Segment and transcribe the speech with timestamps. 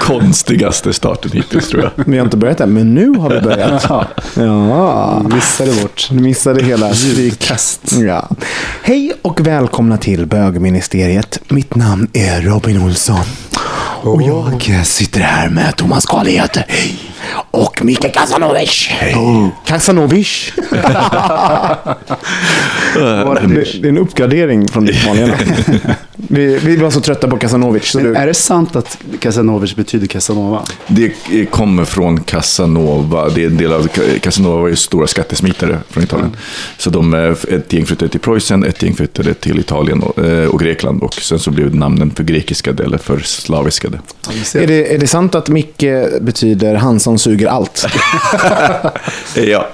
[0.00, 2.04] Konstigaste starten hittills tror jag.
[2.06, 3.86] Vi har inte börjat än, men nu har vi börjat.
[4.34, 7.80] Ja, Missade vårt du missade hela ljudkast.
[7.92, 8.28] Ja.
[8.82, 11.40] Hej och välkomna till bögministeriet.
[11.48, 13.24] Mitt namn är Robin Olsson.
[14.02, 16.62] Och jag sitter här med Thomas Karlhed.
[17.50, 18.88] Och Mikael Kasanovic.
[19.64, 20.52] Kasanovic.
[20.56, 20.70] det,
[22.94, 25.34] det är en uppgradering från ditt vanliga
[26.16, 27.79] vi, vi var så trötta på Kasanovic.
[27.82, 30.62] Så Men du, är det sant att Casanovic betyder Casanova?
[30.86, 31.12] Det
[31.50, 33.28] kommer från Casanova.
[33.28, 33.88] Det är en del av
[34.20, 36.36] Casanova var ju stora skattesmitare från Italien.
[36.78, 40.48] Så de, eh, ett gäng flyttade till Preussen, ett gäng flyttade till Italien och, eh,
[40.48, 41.02] och Grekland.
[41.02, 44.00] Och sen så blev namnen för grekiskade eller för slaviskade.
[44.54, 45.84] är, det, är det sant att Micke
[46.20, 47.86] betyder han som suger allt?
[49.34, 49.68] Ja,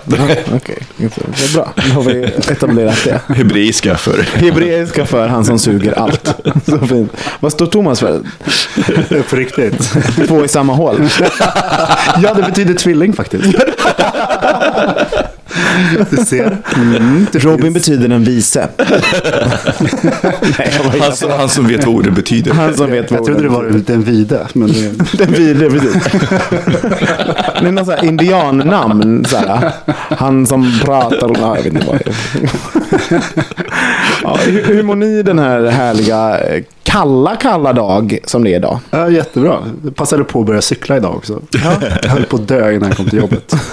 [0.54, 1.72] Okej, det är bra.
[1.74, 3.20] Då har vi etablerat det.
[3.34, 4.22] hebreiska för...
[4.22, 6.34] Hebreiska för han som suger allt.
[6.66, 7.12] Så fint.
[7.40, 8.20] Vad står Thomas för?
[9.30, 9.92] På riktigt?
[10.28, 10.96] Två i samma hål.
[12.22, 13.44] ja, det betyder tvilling faktiskt.
[16.10, 16.56] Du ser.
[16.76, 17.26] Mm.
[17.32, 18.68] Robin betyder den vise.
[20.58, 22.52] Nej, Han, som- han som vet vad ordet betyder.
[22.52, 24.46] han som vet vad Jag trodde det var den vide.
[24.52, 24.92] Men det,
[25.24, 26.02] Den vide, precis.
[27.60, 29.24] Det är någon sån här indiannamn.
[29.24, 29.70] Så här.
[30.18, 31.30] Han som pratar.
[31.40, 32.10] Ja, jag vet inte vad det
[33.16, 33.22] är.
[34.22, 36.62] Ja, hur, hur mår ni den här härliga eh,
[36.96, 38.78] kalla, kalla dag som det är idag?
[38.90, 39.58] ja, jättebra.
[39.84, 41.40] Jag passade på att börja cykla idag också.
[42.02, 43.54] Jag höll på att dö innan jag kom till jobbet.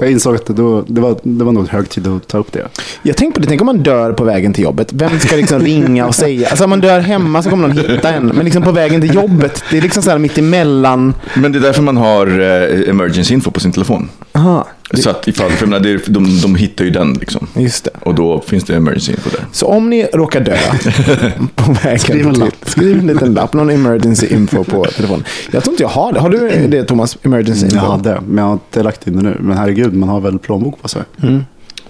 [0.00, 2.52] Jag insåg att det, då, det, var, det var nog hög tid att ta upp
[2.52, 2.68] det.
[3.02, 4.92] Jag tänkte på det, tänk om man dör på vägen till jobbet.
[4.92, 6.48] Vem ska liksom ringa och säga?
[6.48, 8.26] Alltså om man dör hemma så kommer någon hitta en.
[8.26, 11.14] Men liksom på vägen till jobbet, det är liksom så här mitt emellan.
[11.34, 14.08] Men det är därför man har eh, emergency info på sin telefon.
[14.32, 17.46] Aha, Så att ifall, för menar, det de, de hittar ju den liksom.
[17.56, 17.90] just det.
[18.00, 19.44] Och då finns det emergency info där.
[19.52, 20.56] Så om ni råkar dö
[21.54, 22.54] på vägen Skriv en till, lapp.
[22.66, 25.24] skriv en liten lapp, någon emergency info på telefonen.
[25.52, 26.20] Jag tror inte jag har det.
[26.20, 27.18] Har du det Thomas?
[27.22, 27.76] Emergency info?
[27.76, 29.36] Jag hade, men jag har inte lagt in det nu.
[29.40, 31.02] Men herregud, man har väl plånbok på sig.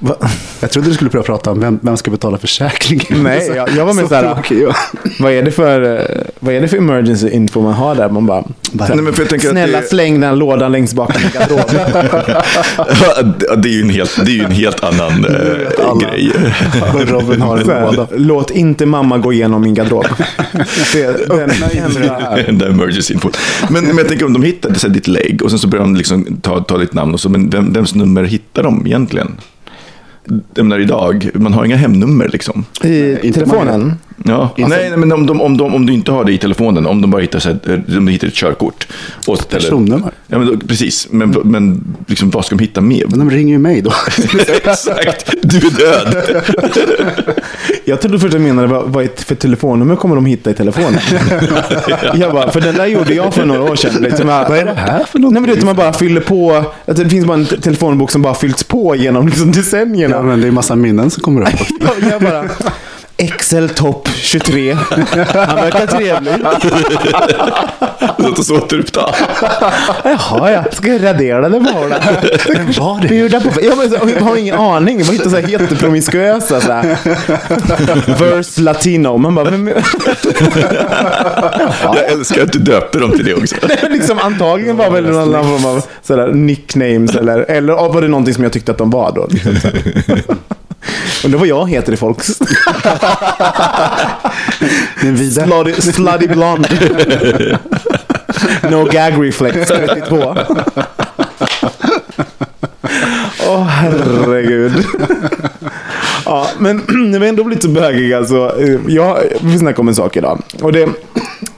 [0.00, 0.14] Va?
[0.60, 3.04] Jag trodde du skulle börja prata om vem, vem ska betala försäkringen.
[3.22, 4.74] Nej, jag- jag var med så så här- tråkig, ja.
[5.20, 5.80] Vad är, det för,
[6.40, 8.08] vad är det för emergency info man har där?
[8.08, 10.94] Man bara, Bara- Nej, men för jag tänker att snälla det- släng den lådan längst
[10.94, 12.36] bak i garderoben.
[13.62, 15.26] Det är ju en helt, det är ju en helt annan
[15.78, 16.00] alla.
[16.00, 16.32] grej.
[17.06, 18.06] Robin har en låda.
[18.16, 20.06] Låt inte mamma gå igenom min garderob.
[20.92, 21.50] Det, den
[22.46, 23.30] Den där emergency info.
[23.70, 25.84] Men, men jag tänker om de hittar så här, ditt lägg och sen så börjar
[25.84, 29.36] de liksom ta, ta ditt namn och så, men vem, vems nummer hittar de egentligen?
[30.54, 32.64] Jag menar idag, man har inga hemnummer liksom.
[32.84, 33.94] I Inte telefonen.
[34.24, 34.50] Ja.
[34.56, 37.00] nej, nej, men om, de, om, de, om du inte har det i telefonen, om
[37.00, 37.58] de bara hittar, så här,
[37.88, 38.86] om de hittar ett körkort.
[39.26, 40.10] Och, eller, Personnummer.
[40.26, 43.04] ja, men då, precis, men, men liksom, vad ska de hitta med?
[43.08, 43.92] Men de ringer ju mig då.
[44.64, 46.42] Exakt, du är död.
[47.84, 50.50] Jag trodde först att du menade vad, vad är det för telefonnummer kommer de hitta
[50.50, 51.00] i telefonen?
[52.14, 54.02] jag bara, för den där gjorde jag för några år sedan.
[54.02, 55.32] Liksom, jag, Vad är det här för något?
[55.32, 56.64] Nej, men du vet, man bara fyller på.
[56.86, 60.16] Att det finns bara en te- telefonbok som bara fyllts på genom liksom, decennierna.
[60.16, 61.48] Ja, men det är massa minnen som kommer upp.
[61.80, 62.44] jag, jag bara,
[63.20, 64.72] Excel topp 23.
[64.72, 66.32] Han verkar trevlig.
[68.18, 69.14] Låt oss återuppta.
[70.04, 71.88] Jaha, jag ska radera det bara.
[72.54, 73.08] Vem var det?
[73.08, 74.96] Bjuda på, ja, men, så- jag har ingen aning.
[74.96, 76.60] Man hittar så här jättepromiskuösa.
[76.60, 76.82] Så här.
[78.18, 79.16] Verse latino.
[79.16, 79.68] Man bara, vem,
[81.84, 83.56] Jag älskar att du döpte dem till det också.
[83.90, 87.14] liksom, antagligen var väl någon form av sådär, nicknames.
[87.16, 89.26] Eller, eller var det någonting som jag tyckte att de var då.
[89.30, 89.68] Liksom, så.
[91.24, 92.38] Undrar vad jag heter i folks.
[95.02, 95.46] Den vida.
[95.46, 96.68] Slutty, slutty blonde.
[98.70, 100.36] No gag reflex 32.
[103.48, 104.86] Åh herregud.
[106.24, 106.76] ja, men
[107.10, 108.52] när vi ändå blivit så bögiga så.
[108.88, 110.42] Jag vill snacka om en sak idag.
[110.62, 110.88] Och det,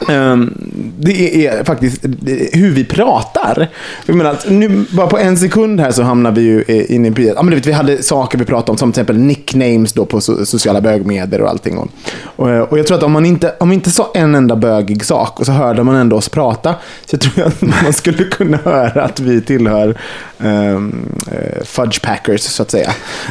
[0.08, 0.54] Ehm,
[0.98, 2.04] det är faktiskt
[2.52, 3.68] hur vi pratar.
[4.06, 7.32] Jag menar, att nu, bara på en sekund här så hamnar vi ju inne i...
[7.36, 10.20] Ja, men vet, vi hade saker vi pratade om, som till exempel nicknames då på
[10.20, 11.78] sociala bögmedier och allting.
[11.78, 11.88] Och,
[12.36, 15.40] och, jag tror att om man, inte, om man inte sa en enda bögig sak
[15.40, 16.74] och så hörde man ändå oss prata,
[17.06, 19.98] så jag tror att man skulle kunna höra att vi tillhör
[20.42, 21.12] um,
[21.64, 22.90] fudge packers, så att säga.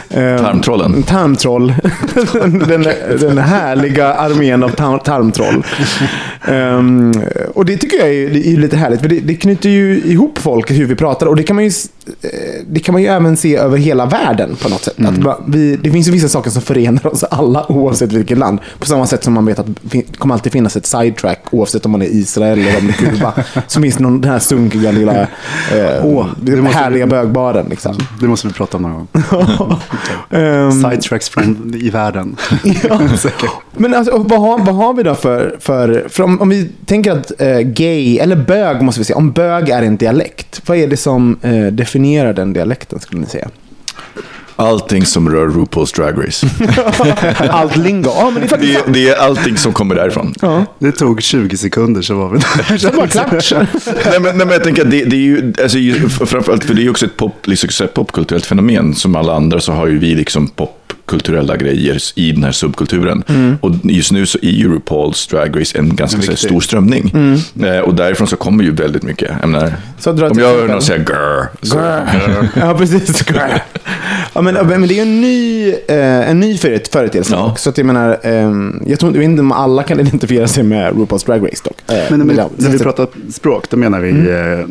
[0.09, 1.03] Um, Tarmtrollen.
[1.03, 1.73] Tarmtroll.
[2.67, 2.83] den,
[3.19, 5.63] den, härliga armén av tar tarmtroll.
[6.45, 7.11] Ehm,
[7.53, 10.71] och det tycker jag är, är lite härligt, för det, det knyter ju ihop folk
[10.71, 11.25] hur vi pratar.
[11.25, 11.71] Och det kan man ju,
[12.67, 14.93] det kan man ju även se över hela världen på något sätt.
[14.99, 15.23] Att Mm.
[15.23, 18.59] va- vi, det finns ju vissa saker som förenar oss alla oavsett vilket land.
[18.79, 21.91] På samma sätt som man vet att det kommer alltid finnas ett sidetrack oavsett om
[21.91, 23.33] man är Israel eller om det är Kuba.
[23.67, 25.27] Så finns det någon, den här sunkiga lilla eh,
[26.03, 27.65] Åh, det härliga vi- bögbaren.
[27.69, 27.95] Liksom.
[28.21, 29.07] Det måste vi prata om någon gång.
[30.29, 32.35] Ehm, Sidetracks från i världen.
[33.77, 35.55] Men alltså, vad, har, vad har vi då för...
[35.59, 39.17] för, för om, om vi tänker att eh, gay, eller bög måste vi säga.
[39.17, 41.98] Om bög är en dialekt, vad är det som eh, definierar
[42.33, 43.49] den dialekten skulle ni säga?
[44.55, 46.47] Allting som rör RuPaul's Drag Race.
[47.49, 48.09] Allt lingo.
[48.15, 50.33] Ja, men det är Det, är- det är allting som kommer därifrån.
[50.79, 52.91] Det tog 20 sekunder så var vi där.
[52.91, 53.51] Det var klart.
[54.05, 56.81] nej, men, nej, men jag tänker att det, det är ju, alltså, framförallt för det
[56.81, 58.95] är ju också ett pop, liksom, popkulturellt fenomen.
[58.95, 60.47] Som alla andra så har ju vi liksom
[60.93, 63.23] popkulturella grejer i den här subkulturen.
[63.61, 67.11] Och just nu så är ju RuPaul's Drag Race en ganska så här, stor strömning.
[67.63, 69.31] Eh, och därifrån så kommer ju väldigt mycket.
[69.41, 71.77] Jag menar, Så dra om jag hör någon säga grr, så,
[72.59, 73.23] Ja, precis.
[74.33, 77.55] Ja, men, men det är ju en ny, eh, en ny föret- företeelse Ja.
[77.57, 81.25] Så att jag menar, ehm, jag tror inte om alla kan identifiera sig med RuPaul's
[81.25, 81.77] Drag Race dock.
[81.97, 84.65] Eh, Men, men ja, när vi så- pratar språk, då menar vi eh,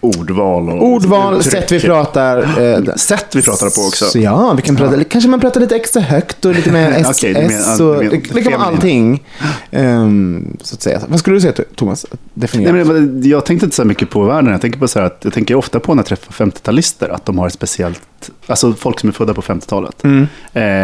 [0.00, 2.38] ordval och Ordval, sätt vi pratar.
[2.38, 4.04] Eh, Sätt vi pratar på också.
[4.04, 7.06] Så ja, vi kan prata, kanske man pratar lite extra högt och lite mer S,
[7.10, 8.54] Okej, du menar- S du och vara feminin.
[8.60, 9.22] allting.
[9.70, 11.00] Ehm, så att säga.
[11.08, 12.06] Vad skulle du säga Thomas?
[12.34, 12.72] Definiera.
[12.72, 14.52] Nej, men jag tänkte inte så mycket på världen.
[14.52, 17.26] Jag tänker på så här att jag tänker ofta på när jag träffar 50-talister att
[17.26, 20.04] de har ett speciellt, alltså folk som är födda på 50-talet.
[20.04, 20.26] Mm.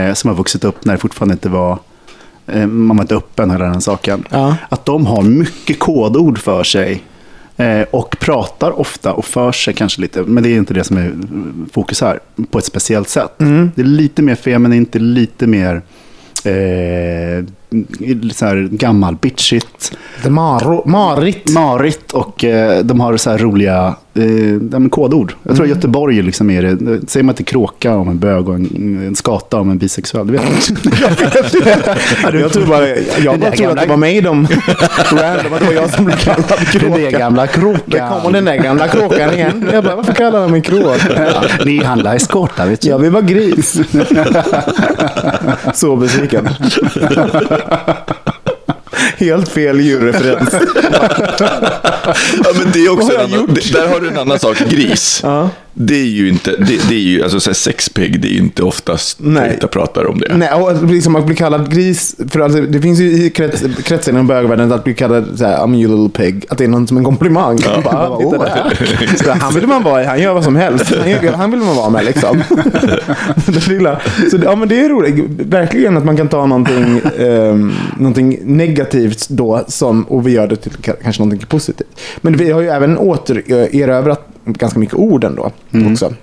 [0.09, 1.79] Eh, som har vuxit upp när det fortfarande inte var,
[2.47, 4.25] eh, man var inte öppen hela den saken.
[4.31, 4.57] Ja.
[4.69, 7.03] Att de har mycket kodord för sig.
[7.61, 10.97] Eh, och pratar ofta och för sig kanske lite, men det är inte det som
[10.97, 11.13] är
[11.73, 12.21] fokus här,
[12.51, 13.41] på ett speciellt sätt.
[13.41, 13.71] Mm.
[13.75, 15.83] Det är lite mer feminint, det är lite mer
[16.45, 17.45] eh,
[18.35, 19.93] så här gammal bitchigt.
[20.29, 21.51] Maro, Marit.
[21.51, 25.33] Marit och eh, de har så här roliga eh, ja, kodord.
[25.43, 27.11] Jag tror att Göteborg liksom är det.
[27.11, 30.27] Säger man inte kråka om en bög och en, en skata om en bisexuell?
[30.27, 32.39] Det vet jag inte.
[32.39, 32.89] jag tror bara,
[33.25, 34.47] jag bara tror att det var mig de
[35.13, 36.97] random, det var jag som blev kallad kråka.
[36.97, 37.83] Det är gamla kråkan.
[37.87, 39.69] Där kommer den där gamla kråkan igen.
[39.73, 41.45] Jag bara, varför kallar de mig kråka?
[41.65, 42.89] Ni handlar i skåta, vet du.
[42.89, 43.81] Jag vill vara gris.
[45.75, 46.49] Så besviken.
[49.17, 50.55] Helt fel djurreferens.
[52.45, 54.59] Ja, men det är också har annan, det, där har du en annan sak.
[54.59, 55.21] Gris.
[55.23, 55.49] Ja.
[55.83, 58.39] Det är ju inte, det, det är ju, alltså så här, sexpig, det är ju
[58.39, 59.43] inte oftast Nej.
[59.43, 60.37] straighta pratar om det.
[60.37, 64.15] Nej, och liksom att bli kallad gris, för alltså, det finns ju i krets, kretsen
[64.15, 66.87] inom bögvärlden att bli kallad så här, I'm you little pig, att det är någon
[66.87, 67.59] som en komplimang.
[67.67, 69.17] Man Bara, där.
[69.25, 70.95] Så han vill man vara han gör vad som helst.
[71.01, 72.43] Han, gör, han vill man vara med liksom.
[73.47, 74.01] det lilla.
[74.31, 75.25] Så, ja, men det är roligt.
[75.29, 80.57] Verkligen att man kan ta någonting, um, någonting negativt då som, och vi gör det
[80.57, 82.01] till ka- kanske någonting positivt.
[82.21, 85.51] Men vi har ju även återerövrat ganska mycket ord ändå
[85.91, 86.15] också.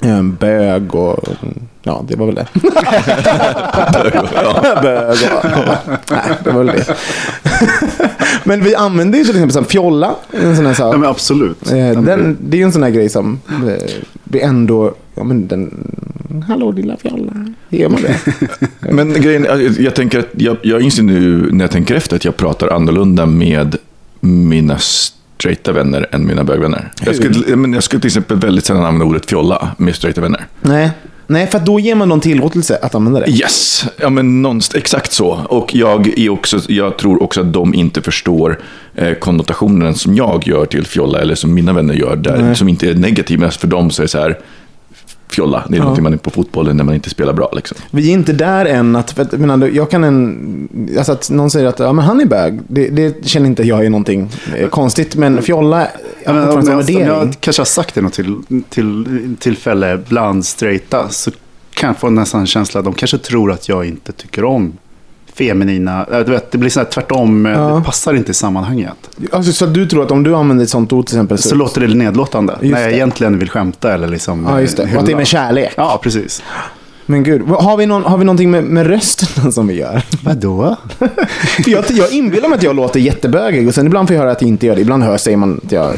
[0.00, 1.24] Ehm, Bög och...
[1.82, 2.46] Ja, det var väl det.
[3.92, 5.76] Bög och...
[6.10, 6.96] Nej, det var väl det.
[8.44, 10.14] Men vi använder ju till exempel så här fjolla.
[10.30, 10.94] En sån här sak.
[10.94, 11.72] Ja, men absolut.
[11.72, 13.90] Eh, den, det är ju en sån här grej som eh,
[14.24, 14.94] vi ändå...
[15.14, 15.94] Ja, men den...
[16.48, 17.32] Hallå lilla fjolla.
[17.68, 18.18] Gör man det?
[18.92, 22.24] Men grejen, jag, jag tänker att jag, jag inser nu när jag tänker efter att
[22.24, 23.76] jag pratar annorlunda med
[24.20, 24.78] mina
[25.38, 26.92] straighta vänner än mina bögvänner.
[27.04, 30.46] Jag skulle, men jag skulle till exempel väldigt sällan använda ordet fjolla med straighta vänner.
[30.60, 30.90] Nej.
[31.28, 33.30] Nej, för då ger man någon tillåtelse att använda det.
[33.30, 35.28] Yes, ja men någonstans, exakt så.
[35.48, 38.60] Och jag, är också, jag tror också att de inte förstår
[38.94, 42.90] eh, konnotationen som jag gör till fjolla eller som mina vänner gör, där, som inte
[42.90, 43.38] är negativ.
[43.38, 44.38] Men för dem så är det så här,
[45.28, 47.50] fjolla, det är någonting man är på fotbollen när man inte spelar bra.
[47.56, 47.76] Liksom.
[47.90, 50.68] Vi är inte där än att, för jag, menar, jag kan en,
[50.98, 53.84] alltså att någon säger att ja, men han är bög, det, det känner inte jag
[53.84, 55.16] är någonting eh, konstigt.
[55.16, 55.88] Men fjolla
[56.24, 59.98] Ja, har men, om, jag, om jag kanske har sagt det något till, till, tillfälle
[60.08, 61.30] bland straighta så
[61.74, 64.72] kan jag få nästan en känsla att de kanske tror att jag inte tycker om
[65.38, 67.58] feminina, äh, du vet, det blir så här tvärtom, eh, Ja.
[67.68, 68.94] det passar inte i sammanhanget.
[69.32, 71.80] Alltså, så du tror att om du använder ett sånt ord till exempel Så låter
[71.80, 72.94] det nedlåtande, Just när jag det.
[72.96, 74.82] egentligen vill skämta eller liksom Ja, just det.
[74.82, 75.18] eh, Och att det är hylla.
[75.18, 75.72] med kärlek.
[75.76, 76.42] Ja, precis.
[77.08, 80.02] Men gud, har vi, någon, har vi någonting med, med rösten som vi gör?
[80.24, 80.76] Vadå?
[81.66, 84.42] Jag, jag inbillar mig att jag låter jättebögig och sen ibland får jag höra att
[84.42, 84.80] jag inte gör det.
[84.80, 85.94] Ibland hör, säger man att jag...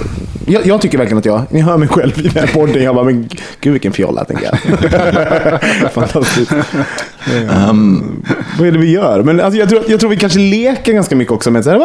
[0.48, 1.42] Jag, jag tycker verkligen att jag...
[1.50, 2.82] Ni hör mig själv i den här podden.
[2.82, 3.28] Jag bara, men
[3.60, 4.58] gud vilken fjolla, tänker jag.
[5.92, 6.52] Fantastiskt.
[7.68, 8.22] Um,
[8.58, 9.22] Vad är det vi gör?
[9.22, 11.78] Men alltså, jag, tror, jag tror vi kanske leker ganska mycket också med så här...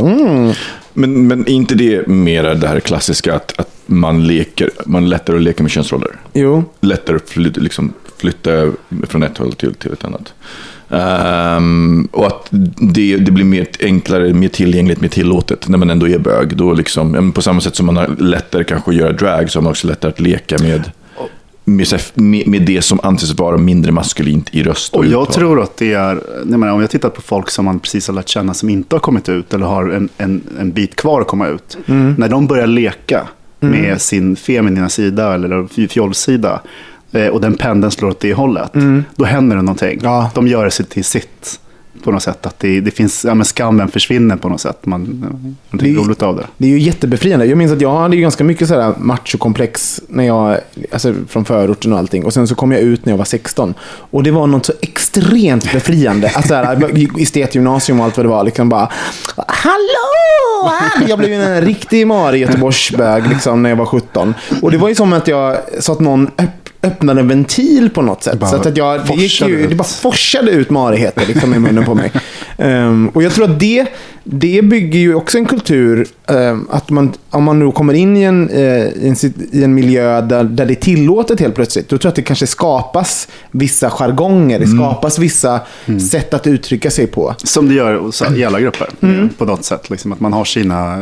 [0.00, 0.52] Mm.
[0.92, 5.36] men, men är inte det mera det här klassiska att, att man leker, man lättare
[5.36, 6.10] att leka med könsroller?
[6.32, 6.64] Jo.
[6.80, 8.72] lättare att flytta, liksom, flytta
[9.08, 10.34] från ett håll till, till ett annat.
[10.90, 16.08] Ehm, och att det, det blir mer enklare, mer tillgängligt, mer tillåtet när man ändå
[16.08, 16.56] är bög.
[16.56, 19.62] Då liksom, på samma sätt som man har lättare kanske att göra drag så har
[19.62, 20.90] man också lättare att leka med,
[21.64, 25.34] med, med, det som anses vara mindre maskulint i röst och, Och jag uttal.
[25.34, 28.14] tror att det är, jag menar, om jag tittar på folk som man precis har
[28.14, 31.26] lärt känna som inte har kommit ut eller har en, en, en bit kvar att
[31.26, 31.78] komma ut.
[31.86, 32.14] Mm.
[32.18, 33.28] När de börjar leka
[33.60, 36.60] med sin feminina sida eller fjollsida
[37.32, 38.70] och den pendeln slår åt det hållet,
[39.16, 39.92] då händer det någonting.
[39.92, 40.04] Mm.
[40.04, 40.30] Ja.
[40.34, 41.60] De gör sig till sitt
[42.04, 42.46] på något sätt.
[42.46, 44.86] Att det, det finns, ja, men skammen försvinner på något sätt.
[44.86, 45.00] Man,
[45.70, 46.46] man Det är- roligt av det.
[46.56, 47.46] Det är ju jättebefriande.
[47.46, 50.58] Jag minns att jag hade ju ganska mycket sådär machokomplex när jag,
[50.92, 52.24] alltså från förorten och allting.
[52.24, 53.74] Och sen så kom jag ut när jag var 16.
[53.88, 56.30] Och det var något så extremt befriande.
[56.34, 58.44] Alltså såhär, i estetgymnasium och allt vad det var.
[58.44, 58.88] Liksom bara,
[59.48, 60.72] hallå!
[61.08, 64.34] Jag blev en riktig Mari Göteborgsbög liksom, när jag var 17.
[64.62, 68.02] Och det var ju som att jag, så att någon öpp, öppnade en ventil på
[68.02, 68.38] något sätt.
[68.40, 71.94] så att jag, det, gick ju, det bara forsade ut marigheter liksom, i munnen på
[71.94, 72.12] mig.
[72.58, 73.86] Ehm, och jag tror att det,
[74.24, 78.22] det bygger ju också en kultur, ehm, att man, om man nu kommer in i
[78.22, 81.98] en, eh, i en, i en miljö där, där det är tillåtet helt plötsligt, då
[81.98, 85.60] tror jag att det kanske skapas vissa jargonger, det skapas vissa
[86.10, 87.34] sätt att uttrycka sig på.
[87.44, 89.28] Som det gör i alla grupper Mm.
[89.38, 89.90] på något sätt.
[89.90, 90.98] Liksom, att man har sina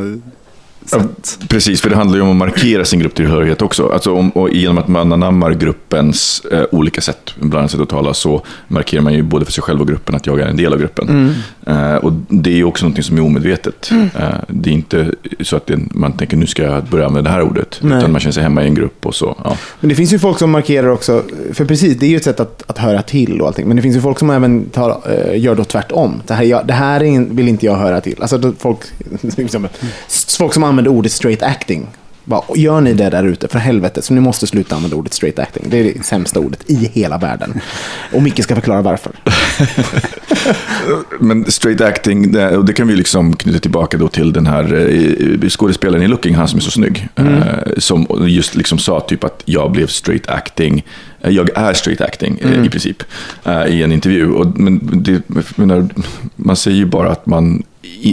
[0.90, 1.38] sätt.
[1.48, 3.88] Precis, för det handlar ju om att markera sin grupptillhörighet också.
[3.88, 8.14] Alltså om, och genom att man anammar gruppens eh, olika sätt, bland sätt att tala,
[8.14, 10.72] så markerar man ju både för sig själv och gruppen att jag är en del
[10.72, 11.34] av gruppen.
[11.66, 13.90] Eh, och det är ju också något som är omedvetet.
[13.92, 15.10] Eh, det är inte
[15.40, 17.98] så att det, man tänker nu ska jag börja använda det här ordet, Nej.
[17.98, 19.36] utan man känner sig hemma i en grupp och så.
[19.44, 19.56] Ja.
[19.80, 21.22] Men det finns ju folk som markerar också,
[21.52, 23.68] för precis, det är ju ett sätt att, att höra till och allting.
[23.68, 26.22] Men det finns ju folk som även tar, eh, gör då tvärtom.
[26.26, 27.00] Det här, jag, det här
[27.34, 28.22] vill inte jag höra till.
[28.22, 28.78] Alltså folk,
[29.36, 29.68] liksom,
[30.38, 31.86] folk som använder ordet straight acting.
[32.24, 35.38] Bara, gör ni det där ute, för helvete, så ni måste sluta använda ordet straight
[35.38, 35.64] acting.
[35.68, 37.60] Det är det sämsta ordet i hela världen.
[38.12, 39.12] Och Micke ska förklara varför.
[41.20, 44.74] Men straight acting, det, och det kan vi liksom knyta tillbaka då till den här
[45.42, 47.08] eh, skådespelaren i Looking, han som är så snygg.
[47.16, 47.34] Mm.
[47.34, 47.42] Eh,
[47.78, 50.84] som just liksom sa typ att jag blev straight acting,
[51.20, 52.64] eh, jag är straight acting Mm.
[52.64, 53.02] i princip,
[53.68, 54.30] i en intervju.
[54.30, 55.22] Och, men det,
[55.56, 55.88] menar,
[56.36, 57.62] man säger ju bara att man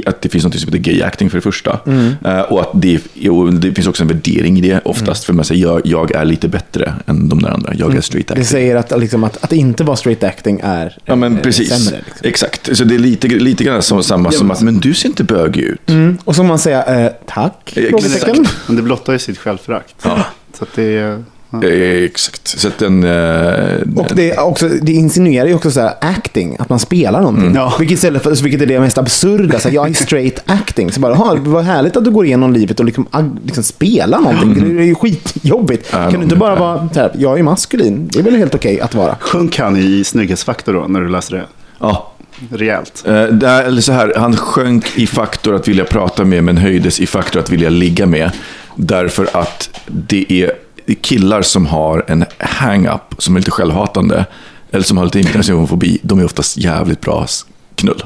[0.06, 1.80] att det finns något som heter gay acting för det första.
[1.86, 2.14] Mm.
[2.50, 3.00] Och att det,
[3.30, 5.24] och det finns också en värdering i det oftast.
[5.24, 7.74] För man säger jag, jag är lite bättre än de där andra.
[7.74, 8.38] Jag är straight Mm.
[8.38, 8.46] Det acting.
[8.46, 11.70] säger att, liksom, att, att inte vara straight acting är Ja men eh, precis.
[11.70, 12.02] sämre.
[12.06, 12.28] Liksom.
[12.30, 12.78] Exakt.
[12.78, 15.62] Så det är lite, lite grann som, samma som att, men du ser inte bögig
[15.64, 15.90] ut.
[15.90, 16.18] Mm.
[16.24, 17.74] Och så man säga eh, tack?
[17.76, 18.40] Exakt.
[18.68, 19.96] Men det blottar ju sitt självförakt.
[20.04, 20.26] Ja.
[20.58, 21.24] Så att det är...
[21.54, 22.48] Eh, Exakt.
[22.48, 23.04] Så att den...
[23.04, 27.56] eh, Och det, också, det insinuerar ju också så här acting, att man spelar någonting.
[27.56, 27.74] Ja.
[27.80, 29.60] Vilket, istället för, vilket är det mest absurda.
[29.60, 30.92] Så här, jag är straight acting.
[30.92, 33.08] Så bara, "Jaha, vad härligt att du går igenom livet och liksom,
[33.46, 34.76] liksom spela någonting.
[34.78, 35.90] Det är ju skitjobbigt.
[35.92, 38.10] Ja, kan du inte bara vara så här, jag är maskulin.
[38.14, 39.16] Det är väl helt okej att vara.
[39.20, 41.44] Sjönk han i snygghetsfaktor då, när du läser det?
[41.80, 42.08] ja.
[42.52, 43.04] Rejält.
[43.08, 46.58] Eh, det är, eller så här, han sjönk i faktor att vilja prata med, men
[46.58, 48.32] höjdes i faktor att vilja ligga med.
[48.76, 50.52] Därför att det är
[50.96, 54.26] killar som har en hang-up, som är lite självhatande,
[54.72, 57.28] eller som har lite imitationfobi, de är oftast jävligt bra
[57.76, 58.04] knull.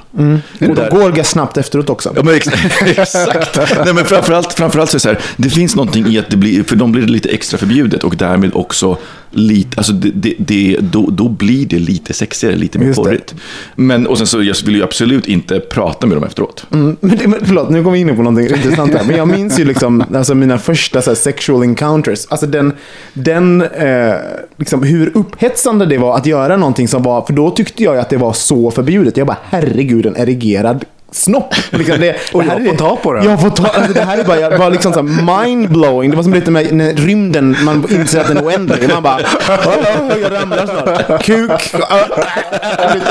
[0.69, 2.13] Och då går det snabbt efteråt också.
[2.15, 2.47] Ja, men ex
[2.81, 3.59] exakt.
[3.85, 6.37] Nej, men framförallt, framförallt så är det så här, det finns någonting i att det
[6.37, 8.97] blir, för dem blir det lite extra förbjudet och därmed också
[9.35, 13.35] lite, alltså det, det, det, då, då blir det lite sexigare, lite mer porrigt.
[13.75, 16.65] Men, och sen så jag vill ju absolut inte prata med dem efteråt.
[16.73, 19.03] Mm, men, det- men, förlåt, nu kommer vi in på någonting intressant här.
[19.07, 22.25] Men jag minns ju liksom, alltså mina första så här, sexual encounters.
[22.29, 22.73] Alltså den,
[23.13, 24.13] den eh,
[24.57, 28.09] liksom, hur upphetsande det var att göra någonting som var, för då tyckte jag att
[28.09, 29.17] det var så förbjudet.
[29.17, 31.53] Jag bara, herregud, en erigerad snopp.
[31.69, 33.25] Liksom det, Och det här jag är- får ta på den.
[33.25, 36.09] Jag får ta, alltså det här är bara, jag var liksom så mindblowing.
[36.11, 38.89] Det var som lite med när rymden, man inser att den är oändlig.
[38.93, 39.19] Man bara,
[39.49, 41.23] "Åh, jag ramlar snart.
[41.23, 41.51] Kuk.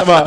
[0.07, 0.27] Bara,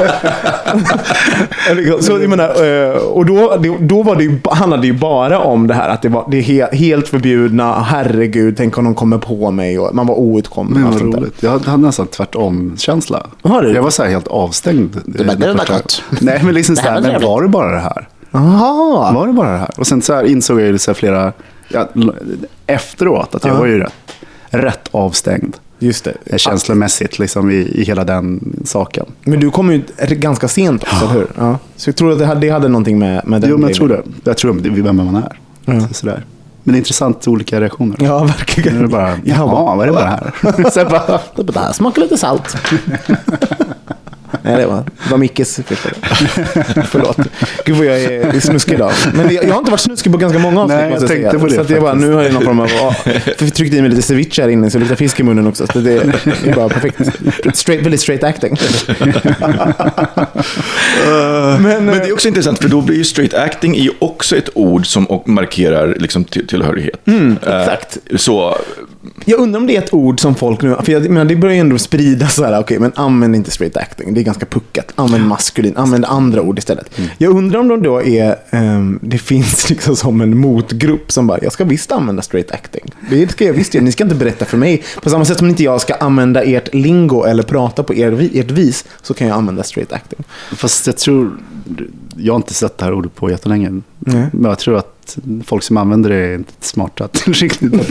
[2.02, 5.68] så jag menar, eh, och då, då var det ju, handlade det ju bara om
[5.68, 9.18] det här att det var det är he, helt förbjudna, herregud, tänk om de kommer
[9.18, 10.80] på mig och man var outkomlig.
[10.82, 11.34] Men vad roligt.
[11.44, 13.28] Jag hade nästan tvärtom-känsla.
[13.44, 13.74] Har du?
[13.74, 15.02] Jag var så här helt avstängd.
[15.06, 16.04] bara, det var gott.
[16.22, 18.08] Nej, men liksom så här men var det bara det här?
[18.32, 19.12] Aha.
[19.16, 19.70] Var det bara det här?
[19.78, 21.34] Och sen så här insåg jag ju så här flera,
[21.70, 21.88] ja,
[22.68, 23.60] efteråt att jag Ja.
[23.60, 23.94] var ju rätt,
[24.50, 25.56] rätt avstängd.
[25.80, 26.14] Just det.
[26.26, 29.06] eh, Känslomässigt liksom i, i hela den saken.
[29.24, 31.28] Men du kom ju ganska sent också, eller hur?
[31.38, 31.58] Ja.
[31.76, 33.78] Så jag tror att det hade, det hade nåågonting med, med den Jo, men jag
[33.78, 34.02] tror det.
[34.24, 35.40] Jag tror det, vem man är.
[35.66, 35.80] Ja.
[35.88, 36.26] Så, sådär.
[36.64, 37.96] Men det är intressant olika reaktioner.
[38.00, 38.78] Ja, Nu verkligen.
[38.78, 40.70] är det bara, jaha, bara, vad är det bara här?
[40.72, 42.58] Sen bara, Det här smakar lite salt.
[44.48, 45.90] Nej, det var, det var Mickes första.
[46.84, 47.18] Förlåt.
[47.66, 48.92] Gud vad jag är snuskig idag.
[49.14, 50.80] Men jag, jag har inte varit snuskig på ganska många avsnitt.
[50.80, 51.40] Nej, jag tänkte säga.
[51.40, 52.68] på det Så att jag bara, nu har jag någon form av...
[52.68, 55.48] för jag tryckte i mig lite ceviche här inne så det luktar fisk i munnen
[55.48, 55.68] också.
[55.68, 57.00] Så det, är bara perfekt.
[57.54, 58.58] Straight, väldigt straight acting.
[61.60, 64.50] Men, det är också intressant, för då blir ju straight acting är ju också ett
[64.54, 67.08] ord som markerar liksom till, tillhörighet.
[67.08, 67.98] Mm, Eh, exakt.
[68.16, 68.58] så,
[69.26, 70.76] Jag undrar om det är ett ord som folk nu...
[70.84, 73.78] För jag menar, det börjar ju ändå spridas så här, okej, men använd inte straight
[73.78, 74.14] acting.
[74.14, 74.92] Det är ganska puckat.
[74.96, 77.00] Använd maskulin, använd andra ord istället.
[77.18, 78.36] Jag undrar om de då är...
[78.50, 82.94] ehm, det finns liksom som en motgrupp som bara, jag ska visst använda straight acting.
[83.10, 83.84] Det ska jag visst göra.
[83.84, 84.84] Ni ska inte berätta för mig.
[85.02, 88.52] På samma sätt som inte jag ska använda ert lingo eller prata på er, ert
[88.52, 90.20] vis, så kan jag använda straight acting.
[90.52, 91.38] fast jag tror,
[92.18, 93.82] jag har inte sett det här ordet på jättelänge.
[94.00, 94.26] Nej.
[94.32, 94.97] Men jag tror att
[95.46, 97.90] folk som använder det är inte smarta till riktigt att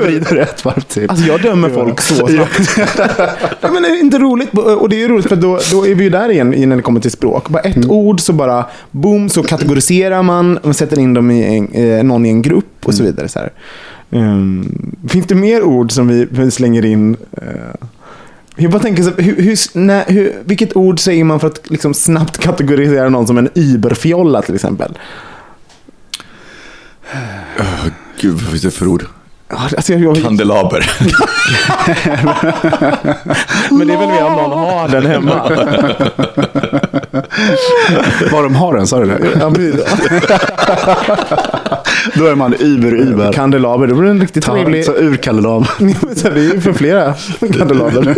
[0.00, 1.10] vrida rätt varv till.
[1.10, 2.70] Alltså jag dömer folk så snabbt.
[3.60, 4.58] ja, men det är inte roligt.
[4.58, 7.00] Och det är roligt för då, då är vi ju där igen när det kommer
[7.00, 7.48] till språk.
[7.48, 11.68] Bara ett ord så bara boom så kategoriserar man och sätter in dem i en,
[11.68, 13.28] eh, någon i en grupp och så vidare.
[13.28, 13.40] Så.
[14.10, 17.16] Ehm, finns det mer ord som vi, slänger in?
[17.42, 17.86] Uh,
[18.56, 21.94] jag bara tänker, så, hur, hur, när, hur, vilket ord säger man för att liksom
[21.94, 24.98] snabbt kategorisera någon som en überfjolla till exempel?
[28.20, 29.04] Gud vad finns det för ord?
[29.54, 30.90] Alltså, jag, jag, Kandelaber.
[33.74, 35.48] men det är väl mer om någon har den hemma.
[38.32, 39.18] Var de har den, sa du det?
[39.40, 39.50] Ja.
[42.14, 43.32] Då är man über, über.
[43.32, 44.84] Kandelaber, det blir en riktigt Ta, trevlig...
[44.84, 45.64] så ur Kalledam.
[46.16, 47.14] Så det är ju för flera
[47.52, 48.16] kandelaber.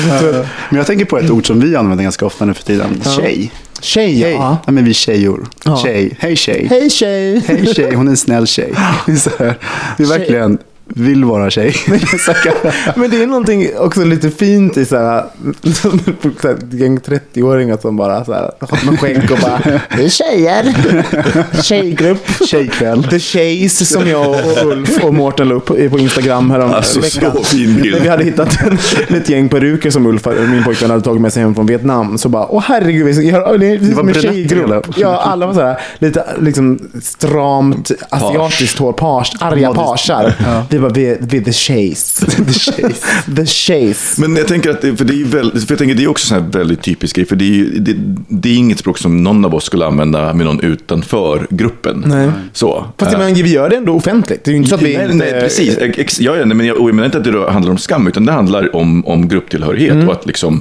[0.70, 3.02] Men jag tänker på ett ord som vi använder ganska ofta nu för tiden.
[3.16, 3.52] Tjej.
[3.80, 4.32] Tjej, Hej.
[4.32, 4.58] ja.
[4.66, 5.46] Ja, men vi tjejor.
[5.64, 5.76] Ja.
[5.76, 6.16] Tjej.
[6.18, 6.66] Hej tjej.
[6.70, 7.42] Hej tjej.
[7.46, 8.72] Hej tjej, hon är en snäll tjej.
[9.06, 9.58] Det är, så här,
[9.96, 11.74] det är verkligen, vill vara tjej.
[12.96, 15.24] Men det är någonting också lite fint i så här,
[15.72, 19.60] så här ett gäng 30-åringar som bara så här, har med skägg och bara
[19.96, 20.74] Det är tjejer.
[21.62, 22.26] Tjejgrupp.
[22.48, 23.04] Tjejkväll.
[23.04, 27.32] The Chase som jag och Ulf och Mårten la upp på Instagram härom Alltså, veckan.
[27.36, 28.02] så fin bild.
[28.02, 28.78] Vi hade hittat en,
[29.16, 32.18] ett gäng peruker som Ulf, min pojkvän, hade tagit med sig hem från Vietnam.
[32.18, 34.64] Så bara, åh herregud, vi göra, det är var som en tjejgrupp.
[34.64, 34.82] eller?
[34.96, 40.08] Ja, alla var så här, lite liksom stramt asiatiskt hår, page, arga Modest.
[40.08, 40.34] pagar.
[40.74, 42.26] Vi bara, vi, vi the Chase.
[42.46, 43.06] The Chase.
[43.36, 44.20] the Chase.
[44.20, 46.26] Men jag tänker att det, för det är väldigt, för jag tänker det är också
[46.26, 47.94] så här väldigt typisk grej, för det är, det,
[48.28, 52.04] det är inget språk som någon av oss skulle använda med någon utanför gruppen.
[52.06, 52.30] Nej.
[52.52, 52.86] Så.
[52.98, 54.44] Fast jag Eh, menar, vi gör det ändå offentligt.
[54.44, 55.16] Det är ju inte så att vi nej, inte...
[55.16, 55.78] nej, precis.
[55.78, 58.24] Ex, ja, ja, nej, men jag, jag menar inte att det handlar om skam, utan
[58.24, 59.92] det handlar om, om grupptillhörighet.
[59.92, 60.08] Mm.
[60.08, 60.60] Och att liksom,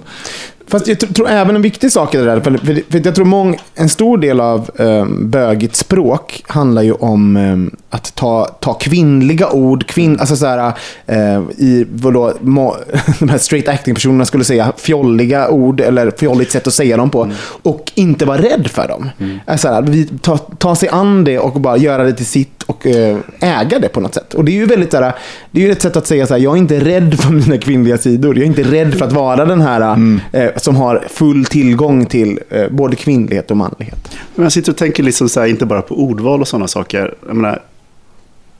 [0.67, 2.57] Fast jag tr- tror även en viktig sak i det där, för,
[2.91, 7.75] för, jag tror mång, en stor del av um, bögigt språk handlar ju om ehm,
[7.89, 10.73] att ta, ta kvinnliga ord, kvinn, alltså så här,
[11.05, 12.75] eh, i vadå, må,
[13.19, 17.31] de här straight acting-personerna skulle säga fjolliga ord eller fjolligt sätt att säga dem på
[17.63, 19.09] och inte vara rädd för dem.
[19.45, 22.85] Alltså här, vi ta, ta sig an det och bara göra det till sitt och
[22.87, 24.33] eh, äga det på något sätt.
[24.33, 25.13] Och det är ju väldigt så här,
[25.51, 27.57] det är ju ett sätt att säga så här, jag är inte rädd för mina
[27.57, 28.35] kvinnliga sidor.
[28.35, 29.97] Jag är inte rädd för att vara den här
[30.31, 34.11] eh, som har full tillgång till eh, både kvinnlighet och manlighet.
[34.35, 37.13] Men jag sitter och tänker liksom så här, inte bara på ordval och sådana saker.
[37.27, 37.61] Jag menar,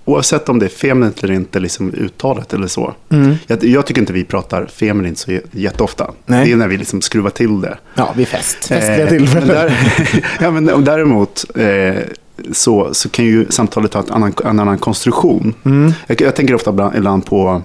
[0.05, 2.93] oavsett om det är feminint eller inte, liksom uttalet eller så.
[3.47, 6.11] Jag, jag tycker inte vi pratar feminint så jätteofta.
[6.25, 6.45] Nej.
[6.45, 7.77] Det är när vi liksom skruvar till det.
[7.95, 8.57] Ja, vid fest.
[8.65, 9.47] Festliga Eh, tillfällen.
[9.47, 9.73] där,
[10.41, 11.93] ja, men däremot eh,
[12.51, 15.53] så, så kan ju samtalet ha ett annan, en annan konstruktion.
[15.63, 15.93] Mm.
[16.07, 17.61] Jag, jag tänker ofta ibland, ibland på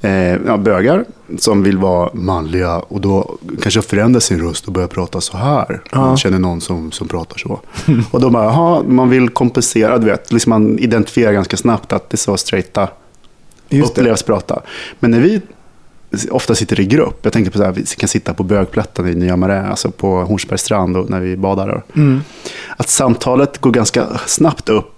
[0.00, 1.04] eh, ja, bögar
[1.38, 5.82] som vill vara manliga och då kanske förändra sin röst och börja prata så här.
[5.94, 7.60] Man känner någon som, som pratar så.
[8.10, 10.32] och då bara, jaha, man vill kompensera, du vet.
[10.32, 12.88] Liksom man identifierar ganska snabbt att det är så straighta
[13.68, 14.00] Just det.
[14.00, 14.62] upplevs prata.
[15.00, 15.40] Men när vi
[16.30, 17.18] ofta sitter i grupp.
[17.22, 20.22] Jag tänker på så här, vi kan sitta på bögplätten i Nya Marä, alltså på
[20.22, 21.82] Hornsbergs strand och när vi badar.
[21.94, 22.20] där.
[22.76, 24.94] Att samtalet går ganska snabbt upp.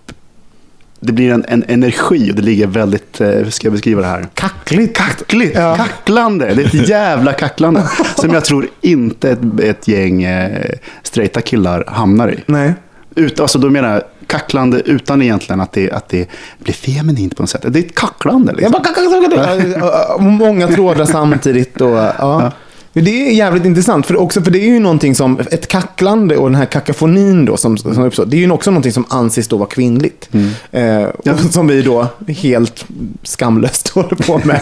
[1.03, 4.07] Det blir en, en energi och det ligger väldigt, eh, hur ska jag beskriva det
[4.07, 4.27] här?
[4.35, 4.97] Kackligt.
[4.97, 5.77] Kackligt, Ja.
[5.77, 6.55] kacklande.
[6.55, 7.91] Det är ett jävla kacklande.
[8.17, 10.71] som jag tror inte ett, ett gäng eh,
[11.03, 12.39] straighta killar hamnar i.
[12.47, 12.75] Nej.
[13.15, 17.43] Ut, alltså då menar jag kacklande utan egentligen att det, att det blir feminint på
[17.43, 17.65] något sätt.
[17.69, 18.53] Det är ett kacklande.
[18.53, 18.85] Jag Liksom.
[18.85, 20.21] kack, kack, kack.
[20.21, 21.81] Många trådar samtidigt.
[21.81, 22.53] Och, ja.
[22.93, 26.49] Det är jävligt intressant, för, också, för det är ju någonting som, ett kacklande och
[26.51, 29.57] den här kakafonin då som, som uppstår, det är ju också någonting som anses då
[29.57, 30.29] vara kvinnligt.
[30.73, 32.85] Eh, och Som vi då helt
[33.23, 34.61] skamlöst håller på med.